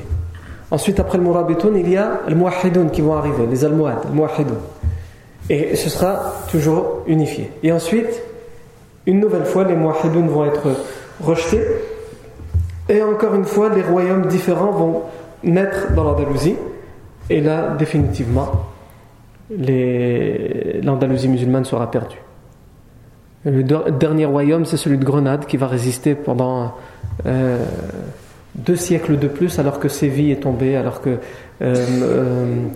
[0.71, 4.17] Ensuite, après le Mourabitoun, il y a les Mouahidoun qui vont arriver, les Almohades, les
[4.17, 4.59] Mouahidoun.
[5.49, 7.51] Et ce sera toujours unifié.
[7.63, 8.23] Et ensuite,
[9.07, 10.69] une nouvelle fois, les Mouahidoun vont être
[11.21, 11.63] rejetés.
[12.89, 15.03] Et encore une fois, des royaumes différents vont
[15.43, 16.57] naître dans l'Andalousie.
[17.31, 18.51] Et là, définitivement,
[19.51, 22.19] l'Andalousie musulmane sera perdue.
[23.45, 26.73] Le dernier royaume, c'est celui de Grenade qui va résister pendant
[27.27, 27.63] euh,
[28.55, 31.19] deux siècles de plus, alors que Séville est tombé, alors que
[31.61, 32.67] euh,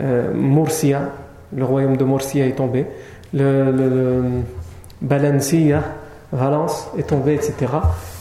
[0.00, 1.12] euh, Murcia,
[1.56, 2.84] le royaume de Murcia est tombé,
[3.32, 4.22] le, le,
[6.30, 7.54] Valence est tombé, etc.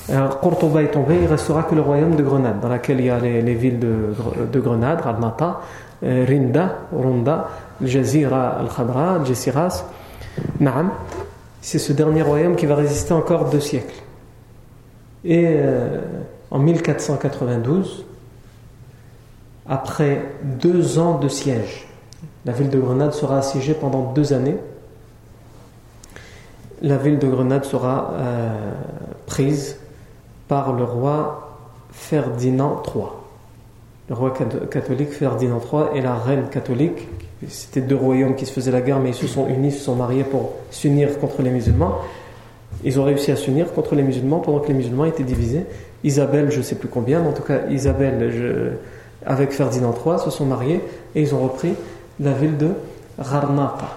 [0.10, 3.10] Alors, Cordoba est tombé, il restera que le royaume de Grenade, dans lequel il y
[3.10, 4.13] a les, villes de,
[4.50, 5.60] de Grenade, Radnata,
[6.02, 7.50] Rinda, Ronda,
[7.84, 9.84] Jazira al-Khadra, Jesiras,
[10.62, 10.91] Naam
[11.67, 14.01] c'est ce dernier royaume qui va résister encore deux siècles.
[15.25, 15.99] Et euh,
[16.49, 18.06] en 1492,
[19.67, 21.89] après deux ans de siège,
[22.45, 24.56] la ville de Grenade sera assiégée pendant deux années.
[26.82, 28.71] La ville de Grenade sera euh,
[29.25, 29.77] prise
[30.47, 31.58] par le roi
[31.91, 33.08] Ferdinand III.
[34.08, 34.32] Le roi
[34.71, 37.10] catholique Ferdinand III et la reine catholique
[37.47, 39.95] c'était deux royaumes qui se faisaient la guerre, mais ils se sont unis, se sont
[39.95, 42.00] mariés pour s'unir contre les musulmans.
[42.84, 45.65] Ils ont réussi à s'unir contre les musulmans pendant que les musulmans étaient divisés.
[46.04, 48.78] Isabelle, je ne sais plus combien, mais en tout cas, Isabelle
[49.26, 50.82] avec Ferdinand III se sont mariés
[51.15, 51.73] et ils ont repris
[52.19, 52.69] la ville de
[53.19, 53.89] Rarnapa.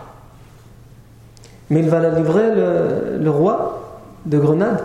[1.71, 4.83] Mais il va la livrer, le, le roi de Grenade,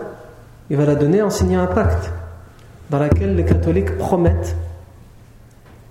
[0.70, 2.10] il va la donner en signant un pacte
[2.90, 4.56] dans lequel les catholiques promettent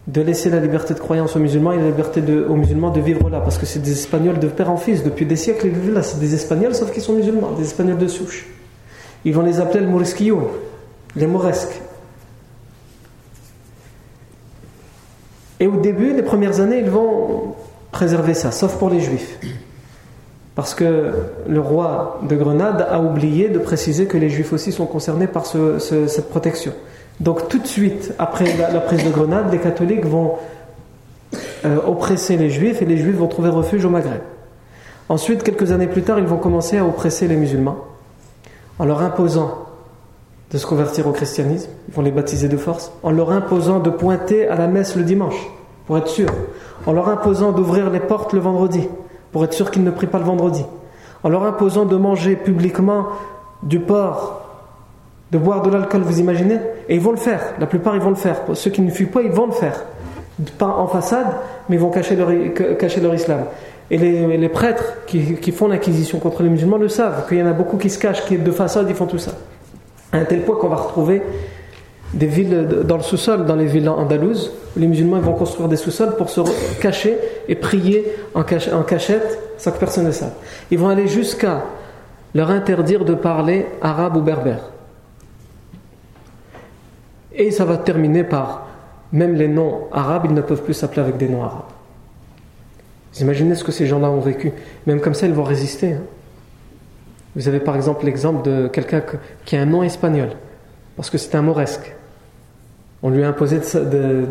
[0.08, 3.30] de laisser la liberté de croyance aux musulmans et la liberté aux musulmans de vivre
[3.30, 3.42] là.
[3.42, 5.04] Parce que c'est des Espagnols de père en fils.
[5.04, 6.04] Depuis des siècles, ils vivent là.
[6.04, 8.48] C'est des Espagnols, sauf qu'ils sont musulmans, des Espagnols de souche.
[9.24, 10.52] Ils vont les appeler le Morisquillo,
[11.16, 11.82] les Mauresques.
[15.60, 17.56] Et au début, les premières années, ils vont
[17.92, 19.40] préserver ça, sauf pour les Juifs.
[20.54, 21.12] Parce que
[21.48, 25.46] le roi de Grenade a oublié de préciser que les juifs aussi sont concernés par
[25.46, 26.72] cette protection.
[27.20, 30.34] Donc tout de suite, après la, prise de Grenade, les catholiques vont
[31.66, 34.22] euh, oppresser les juifs et les juifs vont trouver refuge au Maghreb.
[35.08, 37.78] Ensuite, quelques années plus tard, ils vont commencer à oppresser les musulmans
[38.80, 39.66] en leur imposant
[40.52, 43.90] de se convertir au christianisme, ils vont les baptiser de force, en leur imposant de
[43.90, 45.50] pointer à la messe le dimanche,
[45.88, 46.30] pour être sûr,
[46.86, 48.88] en leur imposant d'ouvrir les portes le vendredi,
[49.32, 50.64] pour être sûr qu'ils ne prient pas le vendredi,
[51.24, 53.08] en leur imposant de manger publiquement
[53.64, 54.45] du porc,
[55.32, 58.10] de boire de l'alcool, vous imaginez Et ils vont le faire, la plupart ils vont
[58.10, 58.42] le faire.
[58.54, 59.84] ceux qui ne fuient pas, ils vont le faire.
[60.58, 61.28] Pas en façade,
[61.70, 62.30] mais ils vont cacher leur,
[62.78, 63.46] cacher leur islam.
[63.92, 67.48] Et les, prêtres qui, qui font l'inquisition contre les musulmans le savent, qu'il y en
[67.48, 69.32] a beaucoup qui se cachent, qui de façade, ils font tout ça.
[70.12, 71.22] À un tel point qu'on va retrouver
[72.14, 75.76] des villes dans le sous-sol, dans les villes andalouses, où les musulmans vont construire des
[75.76, 76.42] sous-sols pour se
[76.82, 80.32] cacher et prier en, cachette sans que personne ne sache.
[80.72, 81.64] Ils vont aller jusqu'à
[82.34, 84.72] leur interdire de parler arabe ou berbère.
[87.38, 88.68] Et ça va terminer par
[89.12, 91.72] même les noms arabes, ils ne peuvent plus s'appeler avec des noms arabes.
[93.14, 94.52] Vous imaginez ce que ces gens-là ont vécu.
[94.88, 95.94] Même comme ça, ils vont résister.
[95.94, 96.02] Hein.
[97.36, 99.02] Vous avez par exemple l'exemple de quelqu'un
[99.46, 100.30] qui a un nom espagnol,
[100.96, 101.94] parce que c'est un mauresque.
[103.04, 103.60] On lui a imposé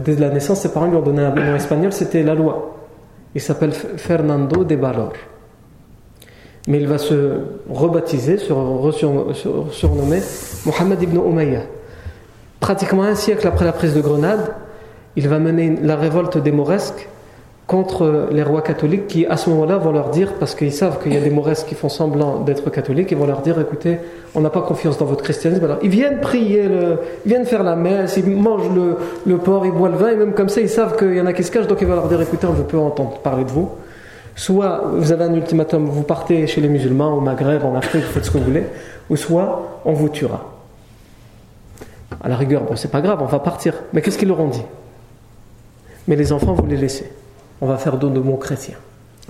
[0.05, 2.77] dès la naissance, ses parents lui ont donné un nom espagnol, c'était la loi.
[3.35, 5.13] Il s'appelle Fernando de Valor.
[6.67, 8.53] Mais il va se rebaptiser, se
[9.71, 10.21] surnommer
[10.65, 11.61] Mohamed ibn Umayya.
[12.65, 14.55] Pratiquement un siècle après la prise de Grenade,
[15.17, 17.11] il va mener la révolte des Mauresques
[17.67, 21.13] contre les rois catholiques qui à ce moment-là vont leur dire, parce qu'ils savent qu'il
[21.13, 23.99] y a des Mauresques qui font semblant d'être catholiques, ils vont leur dire écoutez,
[24.35, 25.63] on n'a pas confiance dans votre christianisme.
[25.63, 28.71] Alors ils viennent prier, ils viennent faire la messe, ils mangent
[29.27, 31.27] le, porc, ils boivent le vin, et même comme ça ils savent qu'il y en
[31.27, 33.19] a qui se cachent, donc ils vont leur dire écoutez, on ne veut plus entendre
[33.19, 33.69] parler de vous.
[34.37, 38.13] Soit vous avez un ultimatum, vous partez chez les musulmans, au Maghreb, en Afrique, vous
[38.13, 38.65] faites ce que vous voulez,
[39.11, 40.54] ou soit on vous tuera.
[42.25, 43.75] À la rigueur, bon, c'est pas grave, on va partir.
[43.93, 44.65] Mais qu'est-ce qu'ils leur ont dit?
[46.09, 47.11] Mais les enfants, vous les laissez
[47.61, 48.77] on va faire don de mots chrétiens.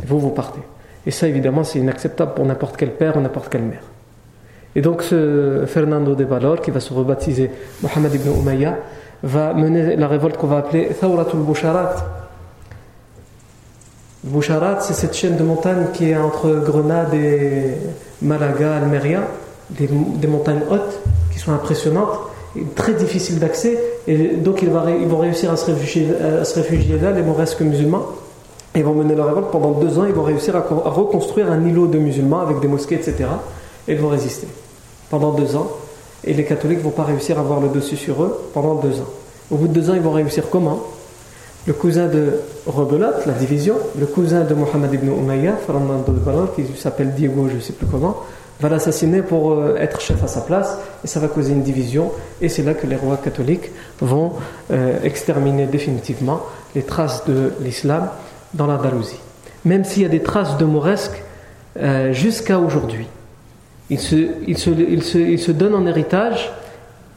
[0.05, 0.61] vous, vous partez.
[1.07, 3.83] Et ça, évidemment, c'est inacceptable pour n'importe quel père ou n'importe quelle mère.
[4.75, 7.51] Et donc, ce Fernando de Valor, qui va se rebaptiser
[7.83, 8.79] Mohamed ibn Umayya,
[9.23, 11.95] va mener la révolte qu'on va appeler Thawratul Boucharat.
[14.25, 17.75] Boucharat, c'est cette chaîne de montagnes qui est entre Grenade et
[18.21, 19.21] Malaga, Almeria,
[19.71, 19.89] des,
[20.27, 22.34] montagnes hautes qui sont impressionnantes et
[22.75, 23.79] très difficiles d'accès.
[24.07, 26.09] Et donc, ils, vont réussir à se réfugier,
[26.55, 28.07] réfugier là, les mauresques musulmans.
[28.77, 31.87] Ils vont mener leur révolte pendant deux ans, ils vont réussir à, reconstruire un îlot
[31.87, 33.27] de musulmans avec des mosquées, etc.
[33.87, 34.49] Et ils vont résister
[35.11, 35.69] pendant deux ans.
[36.25, 39.01] Et les catholiques ne vont pas réussir à avoir le dessus sur eux pendant deux
[39.01, 39.09] ans.
[39.51, 40.83] Au bout de deux ans, ils vont réussir comment?
[41.67, 45.59] Le cousin de Rebelat, la division, le cousin de Mohammed ibn Umayya,
[46.57, 48.23] qui s'appelle Diego, je ne sais plus comment,
[48.61, 52.13] va l'assassiner pour euh, être chef à sa place et ça va causer une division
[52.41, 54.33] et c'est là que les rois catholiques vont
[54.71, 56.43] euh, exterminer définitivement
[56.75, 58.09] les traces de l'islam
[58.55, 59.21] dans l'Andalousie.
[59.65, 61.23] Même s'il y a des traces de mauresques
[61.77, 63.09] euh, jusqu'à aujourd'hui.
[63.91, 64.71] Ils se, ils, se,
[65.03, 66.53] se, ils se, donnent en héritage,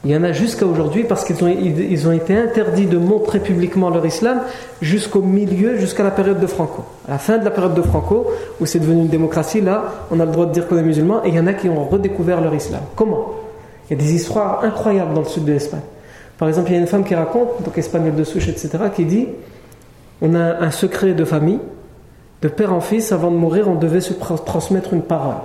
[0.03, 3.39] il y en a jusqu'à aujourd'hui parce qu'ils ont, ils, ont été interdits de montrer
[3.39, 4.41] publiquement leur islam
[4.81, 6.83] jusqu'au milieu, jusqu'à la période de Franco.
[7.07, 8.27] À la fin de la période de Franco,
[8.61, 11.23] où c'est devenu une démocratie, là, on a le droit de dire qu'on est musulman
[11.25, 12.81] et il y en a qui ont redécouvert leur islam.
[12.95, 13.33] Comment?
[13.89, 15.81] Il y a des histoires incroyables dans le sud de l'Espagne.
[16.37, 19.05] Par exemple, il y a une femme qui raconte, donc espagnole de souche, etc., qui
[19.05, 19.27] dit
[20.21, 21.59] on a un secret de famille,
[22.41, 25.35] de père en fils, avant de mourir, on devait se transmettre une parole.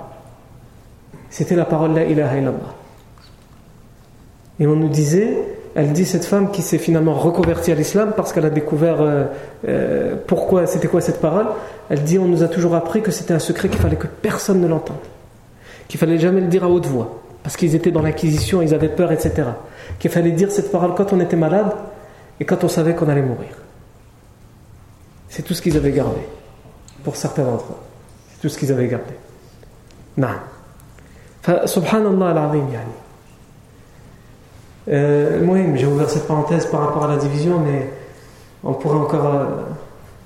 [1.30, 2.81] C'était la parole La ilaha illallah.
[4.62, 5.38] Et on nous disait,
[5.74, 9.24] elle dit cette femme qui s'est finalement reconvertie à l'islam parce qu'elle a découvert euh,
[9.66, 11.46] euh, pourquoi, c'était quoi cette parole.
[11.90, 14.60] Elle dit, on nous a toujours appris que c'était un secret qu'il fallait que personne
[14.60, 15.02] ne l'entende.
[15.88, 17.22] Qu'il fallait jamais le dire à haute voix.
[17.42, 19.48] Parce qu'ils étaient dans l'inquisition, ils avaient peur, etc.
[19.98, 21.72] Qu'il fallait dire cette parole quand on était malade
[22.38, 23.50] et quand on savait qu'on allait mourir.
[25.28, 26.20] C'est tout ce qu'ils avaient gardé.
[27.02, 27.82] Pour certains d'entre eux.
[28.30, 29.14] C'est tout ce qu'ils avaient gardé.
[30.16, 30.28] Non.
[31.66, 33.01] Subhanallah al-Azim, yani.
[34.90, 37.88] Euh, j'ai ouvert cette parenthèse par rapport à la division, mais
[38.64, 39.44] on pourrait encore euh,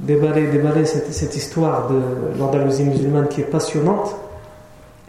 [0.00, 4.16] déballer, cette, histoire de l'Andalousie musulmane qui est passionnante,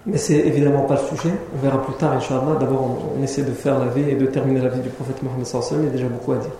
[0.06, 1.34] mais c'est évidemment pas le sujet.
[1.56, 2.58] On verra plus tard, Inch'Allah.
[2.60, 5.46] D'abord, on, essaie de faire la vie et de terminer la vie du prophète Mohammed
[5.46, 6.52] il y a déjà beaucoup à dire.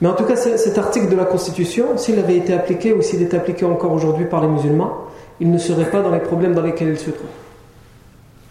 [0.00, 3.22] Mais en tout cas, cet article de la Constitution, s'il avait été appliqué ou s'il
[3.22, 4.92] est appliqué encore aujourd'hui par les musulmans,
[5.40, 7.28] il ne serait pas dans les problèmes dans lesquels il se trouve.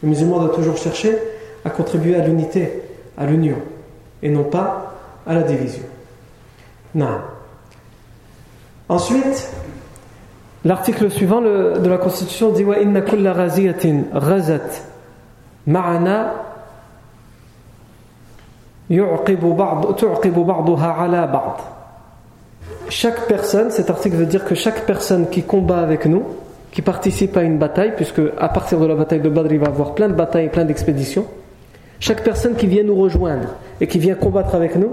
[0.01, 1.17] Le musulman doit toujours chercher
[1.63, 2.82] à contribuer à l'unité,
[3.18, 3.57] à l'union,
[4.22, 4.93] et non pas
[5.26, 5.84] à la division.
[6.95, 7.20] Non.
[8.89, 9.49] Ensuite,
[10.66, 14.82] L'article suivant de la Constitution dit Wa inna kulla raziyatin razat
[15.68, 16.43] ma'ana
[22.89, 26.24] chaque personne, cet article veut dire que chaque personne qui combat avec nous,
[26.72, 29.68] qui participe à une bataille, puisque à partir de la bataille de Badr, il va
[29.68, 31.26] y avoir plein de batailles, plein d'expéditions,
[32.04, 34.91] chaque personne qui vient nous rejoindre et qui vient combattre avec nous,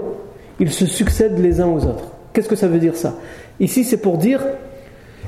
[0.61, 2.05] ils se succèdent les uns aux autres.
[2.31, 3.15] Qu'est-ce que ça veut dire ça?
[3.59, 4.39] Ici, c'est pour dire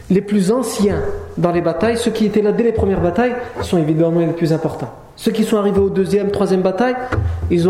[0.10, 1.02] les plus anciens
[1.38, 4.54] dans les batailles, ceux qui étaient là dès les premières batailles, sont évidemment les plus
[4.54, 4.94] importants.
[5.18, 6.96] Ceux qui sont arrivés aux deuxième, troisième bataille,
[7.52, 7.68] ils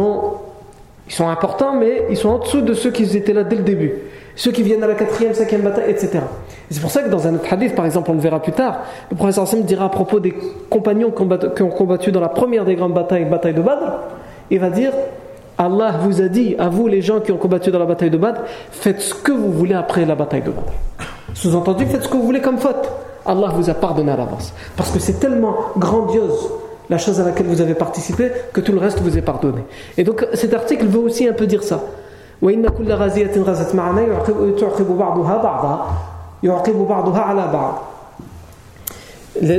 [1.07, 3.63] ils sont importants, mais ils sont en dessous de ceux qui étaient là dès le
[3.63, 3.93] début.
[4.35, 6.19] Ceux qui viennent à la quatrième, cinquième bataille, etc.
[6.69, 8.79] c'est pour ça que dans un autre hadith, par exemple, on le verra plus tard,
[9.11, 10.33] le professeur Sam dira à propos des
[10.69, 13.99] compagnons qui ont combattu dans la première des grandes batailles, bataille de Badr,
[14.49, 14.91] il va dire
[15.57, 18.17] Allah vous a dit, à vous les gens qui ont combattu dans la bataille de
[18.17, 20.71] Badr, faites ce que vous voulez après la bataille de Badr.
[21.35, 22.89] Sous-entendu, faites ce que vous voulez comme faute.
[23.25, 24.53] Allah vous a pardonné à l'avance.
[24.75, 26.49] Parce que c'est tellement grandiose
[26.89, 29.61] la chose à laquelle vous avez participé, que tout le reste vous est pardonné.
[29.97, 31.81] Et donc cet article veut aussi un peu dire ça.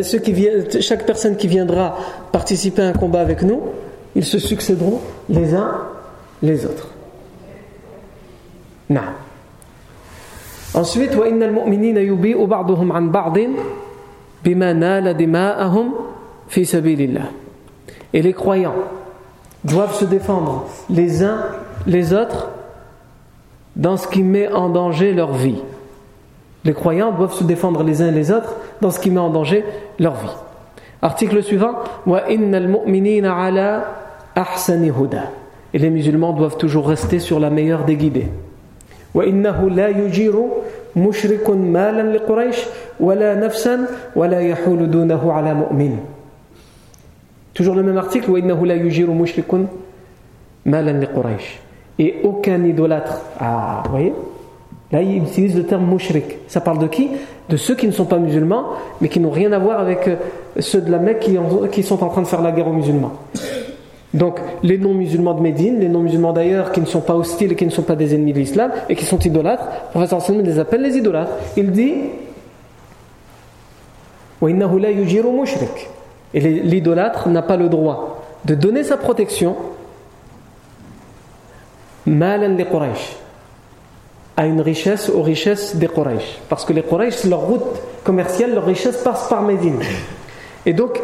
[0.02, 1.96] Ceux qui viennent, chaque personne qui viendra
[2.32, 3.62] participer à un combat avec nous,
[4.16, 5.78] ils se succéderont les uns
[6.42, 6.88] les autres.
[8.90, 9.02] Non.
[10.74, 13.38] Ensuite, وإن المؤمنين يبيء بعضهم عن بعض
[14.46, 15.92] بما نال دماءهم
[18.14, 18.74] et les croyants
[19.64, 21.42] doivent se défendre les uns
[21.86, 22.50] les autres
[23.77, 25.61] dans ce qui met en danger leur vie.
[26.65, 29.65] Les croyants doivent se défendre les uns les autres dans ce qui met en danger
[29.99, 30.35] leur vie.
[31.03, 31.75] Article suivant
[35.75, 38.29] Et les musulmans doivent toujours rester sur la meilleure des guidées.
[47.53, 48.31] Toujours le même article,
[51.99, 53.21] et aucun idolâtre.
[53.39, 54.13] Ah, vous voyez
[54.93, 56.39] Là, il utilise le terme mushrik.
[56.47, 57.09] Ça parle de qui
[57.49, 58.67] De ceux qui ne sont pas musulmans,
[59.01, 60.17] mais qui n'ont rien à voir avec euh,
[60.61, 61.29] ceux de la Mecque
[61.73, 63.13] qui, sont en train de faire la guerre aux musulmans.
[64.13, 67.67] Donc, les non-musulmans de Médine, les non-musulmans d'ailleurs, qui ne sont pas hostiles et qui
[67.67, 70.61] ne sont pas des ennemis de l'islam, et qui sont idolâtres, le professeur Salman les
[70.61, 71.33] appelle les idolâtres.
[71.57, 71.95] Il dit
[76.35, 79.57] Et l'idolâtre n'a pas le droit de donner sa protection
[82.07, 83.17] malan les Quraysh
[84.37, 86.41] à une richesse aux richesses des Quraysh.
[86.49, 87.63] Parce que les Quraysh, leur route
[88.03, 89.79] commerciale, leur richesse passe par Médine.
[90.67, 91.01] Et donc,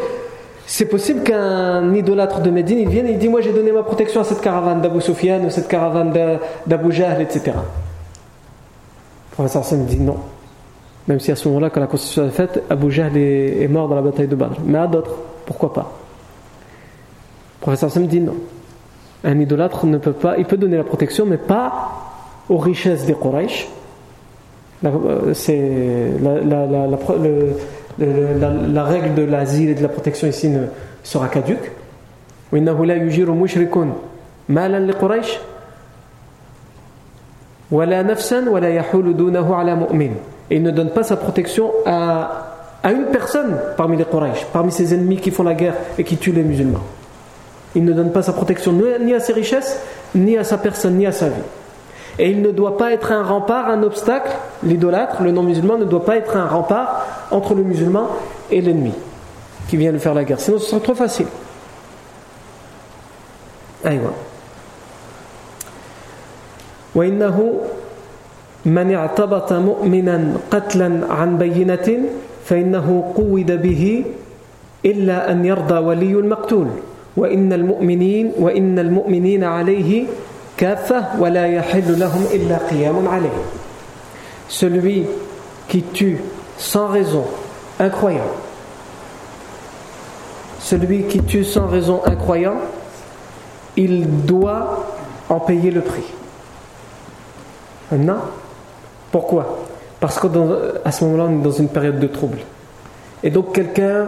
[0.65, 3.83] c'est possible qu'un idolâtre de Médine, il vienne et il dit Moi j'ai donné ma
[3.83, 6.13] protection à cette caravane d'Abu Sufyan ou cette caravane
[6.65, 7.51] d'Abu Jahl, etc.
[9.31, 10.17] Le professeur Hassan dit non.
[11.07, 13.95] Même si à ce moment-là, quand la constitution est faite, Abu Jahl est, mort dans
[13.95, 14.57] la bataille de Badr.
[14.63, 15.91] Mais à d'autres, pourquoi pas?
[17.59, 18.35] Le professeur Sam dit non.
[19.23, 21.91] Un idolâtre ne peut pas, donner la protection, mais pas
[22.49, 23.67] aux richesses des Quraysh.
[25.33, 26.83] C'est la,
[28.83, 30.63] règle de l'asile et de la protection ici ne
[31.03, 31.71] sera caduque.
[32.51, 32.57] Et
[40.55, 42.47] il ne donne pas sa protection à,
[42.81, 46.17] à une personne parmi les Quraysh, parmi ses ennemis qui font la guerre et qui
[46.17, 46.81] tuent les musulmans.
[47.74, 49.80] Il ne donne pas sa protection ni à ses richesses,
[50.14, 51.42] ni à sa personne, ni à sa vie.
[52.18, 54.30] Et il ne doit pas être un rempart, un obstacle.
[54.62, 58.08] L'idolâtre, le non-musulman, ne doit pas être un rempart entre le musulman
[58.50, 58.94] et l'ennemi
[59.68, 60.40] qui vient lui faire la guerre.
[60.40, 61.26] Sinon, ce serait trop facile.
[63.86, 64.12] أيوة.
[68.66, 71.88] من اعتبط مؤمنا قتلا عن بينة
[72.44, 74.04] فإنه قود به
[74.84, 76.66] إلا أن يرضى ولي المقتول
[77.16, 80.04] وإن المؤمنين وإن المؤمنين عليه
[80.56, 83.38] كافة ولا يحل لهم إلا قيام عليه
[84.48, 85.06] Celui
[85.68, 86.20] qui tue
[86.56, 87.24] sans raison
[87.80, 88.30] un croyant
[90.60, 92.56] Celui qui tue sans raison un croyant
[93.76, 94.86] il doit
[95.28, 96.04] en payer le prix.
[97.92, 98.20] Maintenant,
[99.12, 99.64] Pourquoi
[100.00, 102.38] Parce qu'à ce moment-là, on est dans une période de trouble.
[103.22, 104.06] Et donc quelqu'un,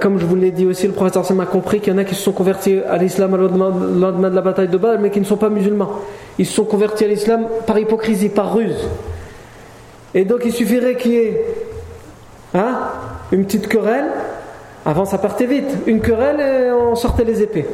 [0.00, 2.04] comme je vous l'ai dit aussi, le professeur Sam a compris qu'il y en a
[2.04, 5.20] qui se sont convertis à l'islam le lendemain de la bataille de Badr, mais qui
[5.20, 5.90] ne sont pas musulmans.
[6.38, 8.88] Ils se sont convertis à l'islam par hypocrisie, par ruse.
[10.14, 11.44] Et donc il suffirait qu'il y ait
[12.54, 12.78] hein,
[13.32, 14.06] une petite querelle,
[14.86, 17.66] avant ça partait vite, une querelle et on sortait les épées.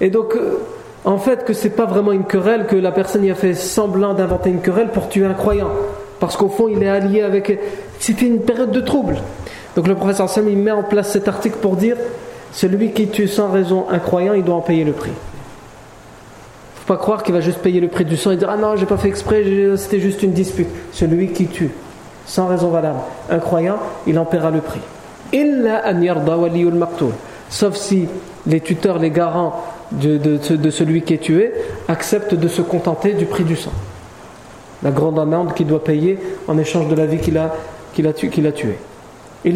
[0.00, 0.58] Et donc euh,
[1.04, 4.14] en fait que c'est pas vraiment une querelle, que la personne y a fait semblant
[4.14, 5.70] d'inventer une querelle pour tuer un croyant.
[6.20, 7.58] parce qu'au fond il est allié avec.
[7.98, 9.16] C'était une période de trouble.
[9.76, 11.96] Donc le professeur Sam il met en place cet article pour dire
[12.52, 15.10] celui qui tue sans raison un croyant, il doit en payer le prix.
[16.76, 18.76] Faut pas croire qu'il va juste payer le prix du sang et dire ah non
[18.76, 19.44] j'ai pas fait exprès,
[19.76, 20.68] c'était juste une dispute.
[20.92, 21.70] Celui qui tue
[22.26, 23.00] sans raison valable
[23.30, 24.80] un croyant, il en paiera le prix.
[27.50, 28.08] Sauf si
[28.46, 31.52] les tuteurs, les garants de, de, celui qui est tué
[31.88, 33.72] acceptent de se contenter du prix du sang.
[34.82, 38.46] La grande amende qu'il doit payer en échange de la vie qu'il a, a, qu'il
[38.46, 38.76] a tué.
[39.45, 39.53] Et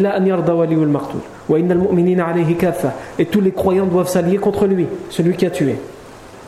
[3.26, 5.76] tous les croyants doivent s'allier contre lui, celui qui a tué.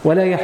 [0.04, 0.36] Et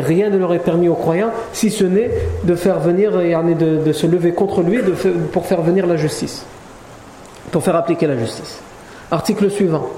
[0.00, 2.10] rien ne leur est permis aux croyants si ce n'est
[2.44, 4.92] de faire venir, de, de se lever contre lui de,
[5.32, 6.46] pour faire venir la justice,
[7.50, 8.60] pour faire appliquer la justice.
[9.10, 9.90] Article suivant.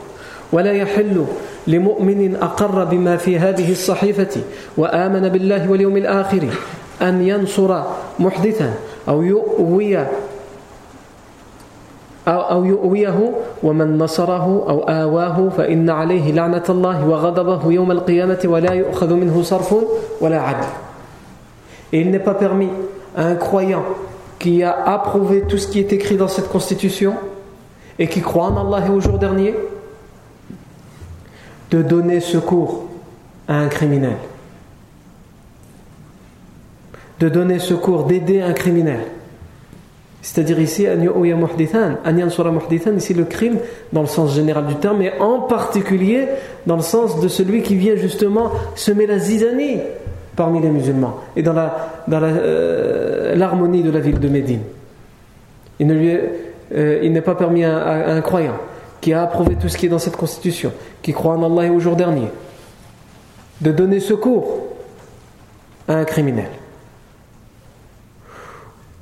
[0.52, 1.24] ولا يحل
[1.66, 4.40] لمؤمن أقر بما في هذه الصحيفة
[4.76, 6.48] وآمن بالله واليوم الآخر
[7.02, 7.82] أن ينصر
[8.18, 8.74] محدثا
[9.08, 9.98] أو يؤوي
[12.28, 13.32] أو, أو يؤويه
[13.62, 19.74] ومن نصره أو آواه فإن عليه لعنة الله وغضبه يوم القيامة ولا يؤخذ منه صرف
[20.20, 20.68] ولا عدل
[21.90, 22.68] Et il n'est pas permis
[23.16, 23.82] à un croyant
[24.38, 27.14] qui a approuvé tout ce qui est écrit dans cette constitution
[27.98, 29.54] et qui croit en Allah et au jour dernier
[31.70, 32.84] de donner secours
[33.46, 34.16] à un criminel.
[37.20, 39.00] De donner secours, d'aider un criminel.
[40.23, 40.87] C'est-à-dire ici,
[42.95, 43.57] ici le crime
[43.91, 46.29] dans le sens général du terme, mais en particulier
[46.65, 49.79] dans le sens de celui qui vient justement semer la zizanie
[50.37, 54.61] parmi les musulmans et dans euh, l'harmonie la, dans de la ville de Médine.
[55.81, 56.17] Il ne lui
[56.73, 58.55] euh, il n'est pas permis à, à, un croyant
[59.01, 60.71] qui a approuvé tout ce qui est dans cette constitution,
[61.01, 62.29] qui croit en Allah et au jour dernier,
[63.59, 64.67] de donner secours
[65.89, 66.49] à un criminel.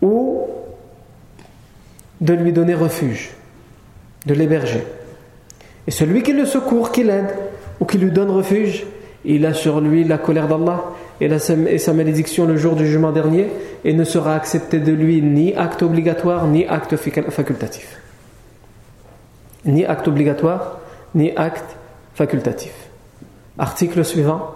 [0.01, 0.47] Ou
[2.22, 3.32] de lui donner refuge,
[4.26, 4.84] de l'héberger.
[5.88, 7.36] Et celui qui le secourt, qui l'aide,
[7.80, 8.86] ou qui lui donne refuge,
[9.26, 10.84] il a sur lui la colère d'Allah
[11.19, 13.47] et, sa malédiction le jour du jugement dernier,
[13.84, 17.99] et ne sera accepté de lui ni acte obligatoire, ni acte facultatif.
[19.65, 20.80] Ni acte obligatoire,
[21.13, 21.76] ni acte
[22.13, 22.74] facultatif.
[23.57, 24.55] Article suivant.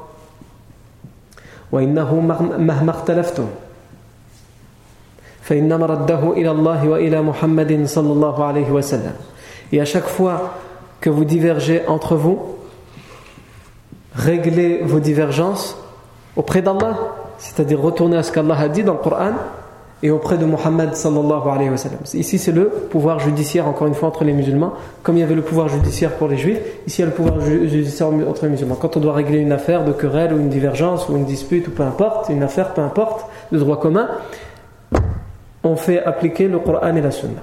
[9.71, 10.53] Et à chaque fois
[11.01, 12.39] que vous divergez entre vous,
[14.15, 15.77] réglez vos divergences
[16.35, 16.97] auprès d'Allah,
[17.37, 19.33] c'est-à-dire retournez à ce qu'Allah a dit dans le Coran
[20.03, 21.99] et auprès de Muhammad sallallahu alayhi wa sallam.
[22.13, 24.73] Ici c'est le pouvoir judiciaire encore une fois entre les musulmans,
[25.03, 27.13] comme il y avait le pouvoir judiciaire pour les juifs, ici il y a le
[27.13, 28.75] pouvoir judiciaire entre les musulmans.
[28.75, 31.71] Quand on doit régler une affaire de querelle ou une divergence ou une dispute ou
[31.71, 34.09] peu importe, une affaire peu importe, de droit commun,
[35.65, 37.41] on fait appliquer le Coran et la Sunna.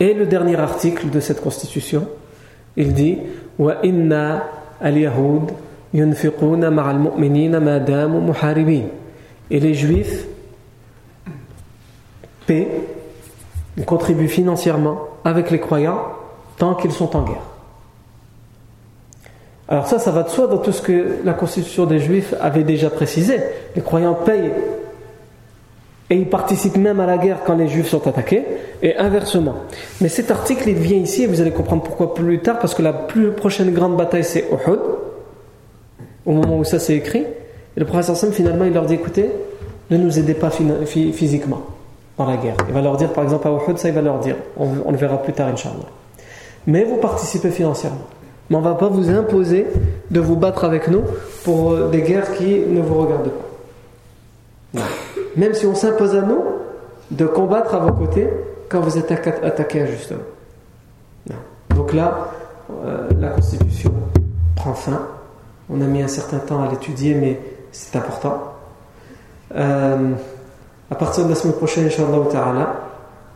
[0.00, 2.06] Et le dernier article de cette constitution,
[2.76, 3.18] il dit
[9.50, 10.26] Et les juifs
[12.46, 12.68] paient,
[13.86, 16.08] contribuent financièrement avec les croyants
[16.58, 17.53] tant qu'ils sont en guerre.
[19.68, 22.64] Alors ça, ça va de soi dans tout ce que la constitution des Juifs avait
[22.64, 23.40] déjà précisé.
[23.74, 24.50] Les croyants payent
[26.10, 28.44] et ils participent même à la guerre quand les Juifs sont attaqués,
[28.82, 29.54] et inversement.
[30.00, 32.82] Mais cet article, il vient ici, et vous allez comprendre pourquoi plus tard, parce que
[32.82, 34.80] la plus prochaine grande bataille, c'est Uhud,
[36.26, 37.22] au moment où ça s'est écrit.
[37.76, 39.30] Et le professeur Sam, finalement, il leur dit, écoutez,
[39.90, 41.62] ne nous aidez pas physiquement
[42.18, 42.56] dans la guerre.
[42.68, 44.90] Il va leur dire, par exemple, à Uhud, ça, il va leur dire, on, on
[44.90, 45.88] le verra plus tard, Inch'Allah.
[46.66, 48.06] Mais vous participez financièrement.
[48.54, 49.66] On ne va pas vous imposer
[50.12, 51.02] de vous battre avec nous
[51.42, 53.32] pour euh, des guerres qui ne vous regardent
[54.72, 54.80] pas.
[55.36, 56.40] Même si on s'impose à nous
[57.10, 58.28] de combattre à vos côtés
[58.68, 60.20] quand vous êtes attaqué injustement.
[61.74, 62.30] Donc là,
[62.84, 63.92] euh, la Constitution
[64.54, 65.02] prend fin.
[65.68, 67.40] On a mis un certain temps à l'étudier, mais
[67.72, 68.54] c'est important.
[69.56, 70.12] Euh,
[70.92, 72.76] à partir de la semaine prochaine, Inch'Allah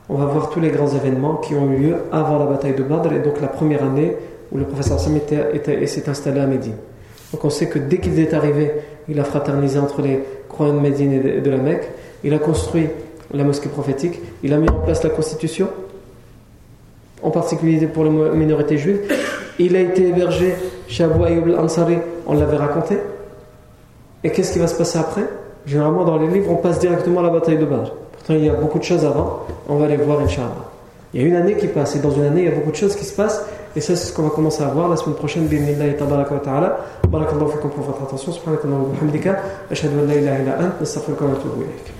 [0.09, 2.85] on va voir tous les grands événements qui ont eu lieu avant la bataille de
[2.85, 4.17] Badr et donc la première année
[4.53, 5.19] où le professeur Sam
[5.87, 6.77] s'est installé à Médine.
[7.33, 8.73] Donc on sait que dès qu'il est arrivé,
[9.09, 11.89] il a fraternisé entre les croyants de Médine et de, la Mecque.
[12.25, 12.87] Il a construit
[13.33, 14.21] la mosquée prophétique.
[14.43, 15.69] Il a mis en place la constitution,
[17.23, 19.01] en particulier pour les minorités juives.
[19.59, 20.55] Il a été hébergé
[20.87, 22.99] chez Abu Ayyub al-Ansari, on l'avait raconté.
[24.25, 25.25] Et qu'est-ce qui va se passer après?
[25.67, 27.93] Généralement, dans les livres, on passe directement à la bataille de Badr.
[28.13, 29.47] Pourtant, il y a beaucoup de choses avant.
[29.69, 30.49] On va les voir, Inch'Allah.
[31.13, 32.71] Il y a une année qui passe, et dans une année, il y a beaucoup
[32.71, 33.45] de choses qui se passent
[33.77, 35.47] Et ça, c'est ce qu'on va commencer à voir la semaine prochaine.
[35.47, 36.79] Bismillah tabaraka wa ta'ala.
[37.09, 38.33] Barakallahu fikum pour votre attention.
[38.33, 39.37] Subhanakallahu wa bihamdika.
[39.71, 40.81] Ashhadu an la ilaha illa ant.
[40.81, 41.93] Nastaghfiruka wa atubu ilayk.